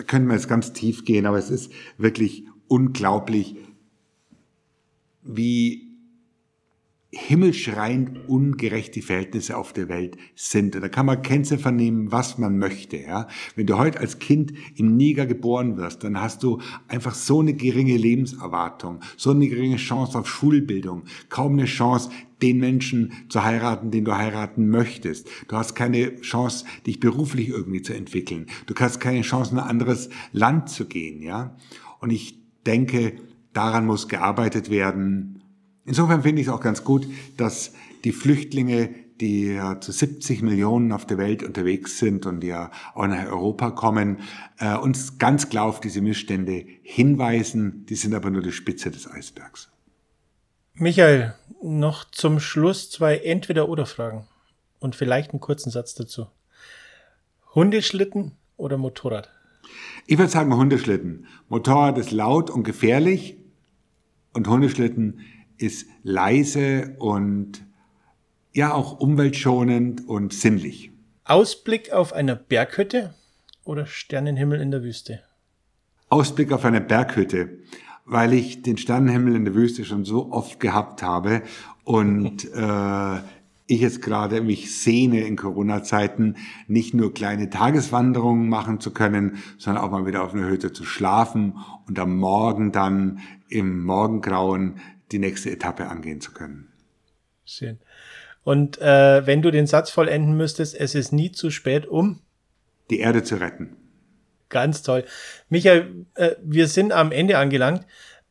Da 0.00 0.04
können 0.04 0.28
wir 0.28 0.34
jetzt 0.34 0.48
ganz 0.48 0.72
tief 0.72 1.04
gehen, 1.04 1.26
aber 1.26 1.36
es 1.36 1.50
ist 1.50 1.70
wirklich 1.98 2.46
unglaublich, 2.68 3.54
wie 5.20 5.89
himmelschreiend 7.12 8.28
ungerecht 8.28 8.94
die 8.94 9.02
Verhältnisse 9.02 9.56
auf 9.56 9.72
der 9.72 9.88
Welt 9.88 10.16
sind. 10.36 10.76
Und 10.76 10.82
da 10.82 10.88
kann 10.88 11.06
man 11.06 11.22
Kennziffern 11.22 11.74
nehmen, 11.74 12.12
was 12.12 12.38
man 12.38 12.56
möchte. 12.56 12.98
Ja? 12.98 13.26
Wenn 13.56 13.66
du 13.66 13.78
heute 13.78 13.98
als 13.98 14.20
Kind 14.20 14.52
im 14.76 14.96
Niger 14.96 15.26
geboren 15.26 15.76
wirst, 15.76 16.04
dann 16.04 16.20
hast 16.20 16.44
du 16.44 16.60
einfach 16.86 17.14
so 17.14 17.40
eine 17.40 17.54
geringe 17.54 17.96
Lebenserwartung, 17.96 19.00
so 19.16 19.30
eine 19.30 19.48
geringe 19.48 19.76
Chance 19.76 20.18
auf 20.18 20.28
Schulbildung, 20.28 21.02
kaum 21.28 21.54
eine 21.54 21.64
Chance, 21.64 22.10
den 22.42 22.58
Menschen 22.58 23.12
zu 23.28 23.44
heiraten, 23.44 23.90
den 23.90 24.04
du 24.04 24.16
heiraten 24.16 24.68
möchtest. 24.68 25.28
Du 25.48 25.56
hast 25.56 25.74
keine 25.74 26.20
Chance, 26.20 26.64
dich 26.86 27.00
beruflich 27.00 27.48
irgendwie 27.48 27.82
zu 27.82 27.92
entwickeln. 27.92 28.46
Du 28.66 28.74
hast 28.76 29.00
keine 29.00 29.22
Chance, 29.22 29.52
in 29.52 29.58
ein 29.58 29.68
anderes 29.68 30.10
Land 30.32 30.70
zu 30.70 30.86
gehen. 30.86 31.22
Ja? 31.22 31.56
Und 31.98 32.10
ich 32.10 32.38
denke, 32.64 33.14
daran 33.52 33.84
muss 33.84 34.08
gearbeitet 34.08 34.70
werden, 34.70 35.29
Insofern 35.90 36.22
finde 36.22 36.40
ich 36.40 36.46
es 36.46 36.52
auch 36.52 36.60
ganz 36.60 36.84
gut, 36.84 37.04
dass 37.36 37.72
die 38.04 38.12
Flüchtlinge, 38.12 38.94
die 39.20 39.46
ja 39.54 39.80
zu 39.80 39.90
70 39.90 40.40
Millionen 40.40 40.92
auf 40.92 41.04
der 41.04 41.18
Welt 41.18 41.42
unterwegs 41.42 41.98
sind 41.98 42.26
und 42.26 42.44
ja 42.44 42.70
auch 42.94 43.08
nach 43.08 43.26
Europa 43.26 43.72
kommen, 43.72 44.18
äh, 44.60 44.76
uns 44.76 45.18
ganz 45.18 45.48
klar 45.48 45.64
auf 45.64 45.80
diese 45.80 46.00
Missstände 46.00 46.64
hinweisen. 46.84 47.86
Die 47.86 47.96
sind 47.96 48.14
aber 48.14 48.30
nur 48.30 48.40
die 48.40 48.52
Spitze 48.52 48.92
des 48.92 49.10
Eisbergs. 49.10 49.68
Michael, 50.74 51.34
noch 51.60 52.08
zum 52.08 52.38
Schluss 52.38 52.88
zwei 52.88 53.16
Entweder-Oder-Fragen 53.16 54.28
und 54.78 54.94
vielleicht 54.94 55.32
einen 55.32 55.40
kurzen 55.40 55.72
Satz 55.72 55.94
dazu. 55.94 56.28
Hundeschlitten 57.52 58.36
oder 58.56 58.78
Motorrad? 58.78 59.28
Ich 60.06 60.18
würde 60.18 60.30
sagen 60.30 60.54
Hundeschlitten. 60.54 61.26
Motorrad 61.48 61.98
ist 61.98 62.12
laut 62.12 62.48
und 62.48 62.62
gefährlich 62.62 63.38
und 64.32 64.46
Hundeschlitten 64.46 65.22
ist 65.60 65.86
leise 66.02 66.96
und 66.98 67.62
ja 68.52 68.72
auch 68.72 68.98
umweltschonend 68.98 70.08
und 70.08 70.32
sinnlich. 70.32 70.90
Ausblick 71.24 71.92
auf 71.92 72.12
einer 72.12 72.34
Berghütte 72.34 73.14
oder 73.64 73.86
Sternenhimmel 73.86 74.60
in 74.60 74.70
der 74.70 74.82
Wüste? 74.82 75.20
Ausblick 76.08 76.50
auf 76.50 76.64
eine 76.64 76.80
Berghütte, 76.80 77.58
weil 78.04 78.32
ich 78.32 78.62
den 78.62 78.78
Sternenhimmel 78.78 79.36
in 79.36 79.44
der 79.44 79.54
Wüste 79.54 79.84
schon 79.84 80.04
so 80.04 80.32
oft 80.32 80.58
gehabt 80.58 81.02
habe 81.02 81.42
und 81.84 82.44
äh, 82.54 83.18
ich 83.66 83.80
jetzt 83.80 84.02
gerade 84.02 84.40
mich 84.40 84.76
sehne 84.76 85.20
in 85.20 85.36
Corona-Zeiten, 85.36 86.36
nicht 86.66 86.92
nur 86.92 87.14
kleine 87.14 87.50
Tageswanderungen 87.50 88.48
machen 88.48 88.80
zu 88.80 88.90
können, 88.92 89.36
sondern 89.58 89.84
auch 89.84 89.92
mal 89.92 90.06
wieder 90.06 90.24
auf 90.24 90.34
einer 90.34 90.48
Hütte 90.48 90.72
zu 90.72 90.84
schlafen 90.84 91.54
und 91.86 91.98
am 92.00 92.16
Morgen 92.16 92.72
dann 92.72 93.20
im 93.48 93.84
Morgengrauen 93.84 94.80
die 95.12 95.18
nächste 95.18 95.50
Etappe 95.50 95.88
angehen 95.88 96.20
zu 96.20 96.32
können. 96.32 96.72
Schön. 97.44 97.78
Und 98.42 98.80
äh, 98.80 99.26
wenn 99.26 99.42
du 99.42 99.50
den 99.50 99.66
Satz 99.66 99.90
vollenden 99.90 100.36
müsstest, 100.36 100.74
es 100.74 100.94
ist 100.94 101.12
nie 101.12 101.32
zu 101.32 101.50
spät, 101.50 101.86
um 101.86 102.20
die 102.90 103.00
Erde 103.00 103.22
zu 103.22 103.36
retten. 103.36 103.76
Ganz 104.48 104.82
toll. 104.82 105.04
Michael, 105.48 106.06
äh, 106.14 106.32
wir 106.42 106.66
sind 106.66 106.92
am 106.92 107.12
Ende 107.12 107.38
angelangt. 107.38 107.86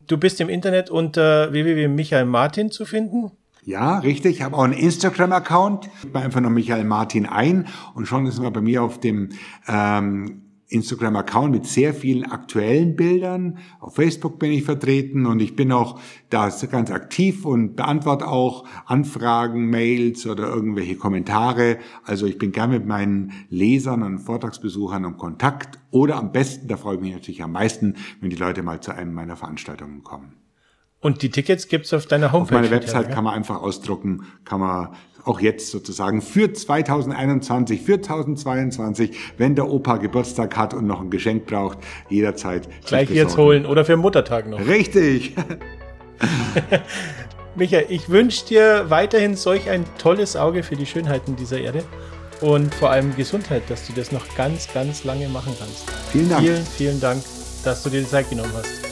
Du 0.05 0.17
bist 0.17 0.41
im 0.41 0.49
Internet 0.49 0.89
unter 0.89 1.51
www.michaelmartin 1.51 2.71
zu 2.71 2.85
finden. 2.85 3.31
Ja, 3.63 3.99
richtig. 3.99 4.37
Ich 4.37 4.41
habe 4.41 4.57
auch 4.57 4.63
einen 4.63 4.73
Instagram-Account. 4.73 5.89
Ich 6.03 6.15
einfach 6.15 6.41
nur 6.41 6.51
Michael 6.51 6.83
Martin 6.83 7.25
ein 7.25 7.67
und 7.93 8.07
schon 8.07 8.25
ist 8.25 8.39
man 8.39 8.51
bei 8.51 8.61
mir 8.61 8.83
auf 8.83 8.99
dem 8.99 9.29
ähm, 9.67 10.48
Instagram-Account 10.69 11.51
mit 11.51 11.65
sehr 11.65 11.93
vielen 11.93 12.25
aktuellen 12.25 12.95
Bildern. 12.95 13.57
Auf 13.79 13.95
Facebook 13.95 14.39
bin 14.39 14.51
ich 14.51 14.63
vertreten 14.63 15.25
und 15.25 15.41
ich 15.41 15.55
bin 15.55 15.71
auch 15.71 15.99
da 16.29 16.49
ganz 16.71 16.91
aktiv 16.91 17.43
und 17.43 17.75
beantworte 17.75 18.27
auch 18.27 18.65
Anfragen, 18.85 19.69
Mails 19.69 20.27
oder 20.27 20.47
irgendwelche 20.47 20.95
Kommentare. 20.95 21.77
Also 22.03 22.27
ich 22.27 22.37
bin 22.37 22.51
gerne 22.51 22.77
mit 22.79 22.87
meinen 22.87 23.33
Lesern 23.49 24.03
und 24.03 24.19
Vortragsbesuchern 24.19 25.03
im 25.03 25.17
Kontakt 25.17 25.79
oder 25.91 26.17
am 26.17 26.31
besten, 26.31 26.67
da 26.67 26.77
freue 26.77 26.95
ich 26.95 27.01
mich 27.01 27.13
natürlich 27.13 27.43
am 27.43 27.51
meisten, 27.51 27.95
wenn 28.21 28.29
die 28.29 28.35
Leute 28.35 28.61
mal 28.61 28.79
zu 28.79 28.91
einem 28.93 29.13
meiner 29.13 29.35
Veranstaltungen 29.35 30.03
kommen. 30.03 30.35
Und 31.01 31.21
die 31.21 31.29
Tickets 31.29 31.67
gibt's 31.69 31.93
auf 31.93 32.07
deiner 32.07 32.31
Homepage? 32.33 32.55
Auf 32.55 32.61
meiner 32.61 32.71
Website 32.71 33.09
kann 33.09 33.23
man 33.23 33.33
einfach 33.33 33.61
ausdrucken, 33.61 34.25
kann 34.43 34.59
man 34.59 34.89
auch 35.25 35.39
jetzt 35.39 35.69
sozusagen 35.69 36.21
für 36.21 36.51
2021, 36.51 37.81
für 37.81 38.01
2022, 38.01 39.17
wenn 39.37 39.55
der 39.55 39.69
Opa 39.69 39.97
Geburtstag 39.97 40.57
hat 40.57 40.73
und 40.73 40.87
noch 40.87 41.01
ein 41.01 41.09
Geschenk 41.09 41.45
braucht, 41.45 41.79
jederzeit. 42.09 42.67
Gleich 42.85 43.09
jetzt 43.09 43.37
holen 43.37 43.65
oder 43.65 43.85
für 43.85 43.97
Muttertag 43.97 44.49
noch. 44.49 44.65
Richtig. 44.67 45.35
Micha, 47.55 47.79
ich 47.89 48.09
wünsche 48.09 48.45
dir 48.45 48.85
weiterhin 48.89 49.35
solch 49.35 49.69
ein 49.69 49.85
tolles 49.97 50.35
Auge 50.35 50.63
für 50.63 50.75
die 50.75 50.85
Schönheiten 50.85 51.35
dieser 51.35 51.59
Erde 51.59 51.83
und 52.41 52.73
vor 52.73 52.89
allem 52.89 53.15
Gesundheit, 53.15 53.63
dass 53.69 53.87
du 53.87 53.93
das 53.93 54.11
noch 54.11 54.23
ganz, 54.35 54.71
ganz 54.73 55.03
lange 55.03 55.27
machen 55.27 55.53
kannst. 55.59 55.89
Vielen 56.11 56.29
Dank. 56.29 56.41
Vielen, 56.41 56.65
vielen 56.65 57.01
Dank, 57.01 57.23
dass 57.63 57.83
du 57.83 57.89
dir 57.89 58.01
die 58.01 58.07
Zeit 58.07 58.29
genommen 58.29 58.51
hast. 58.55 58.88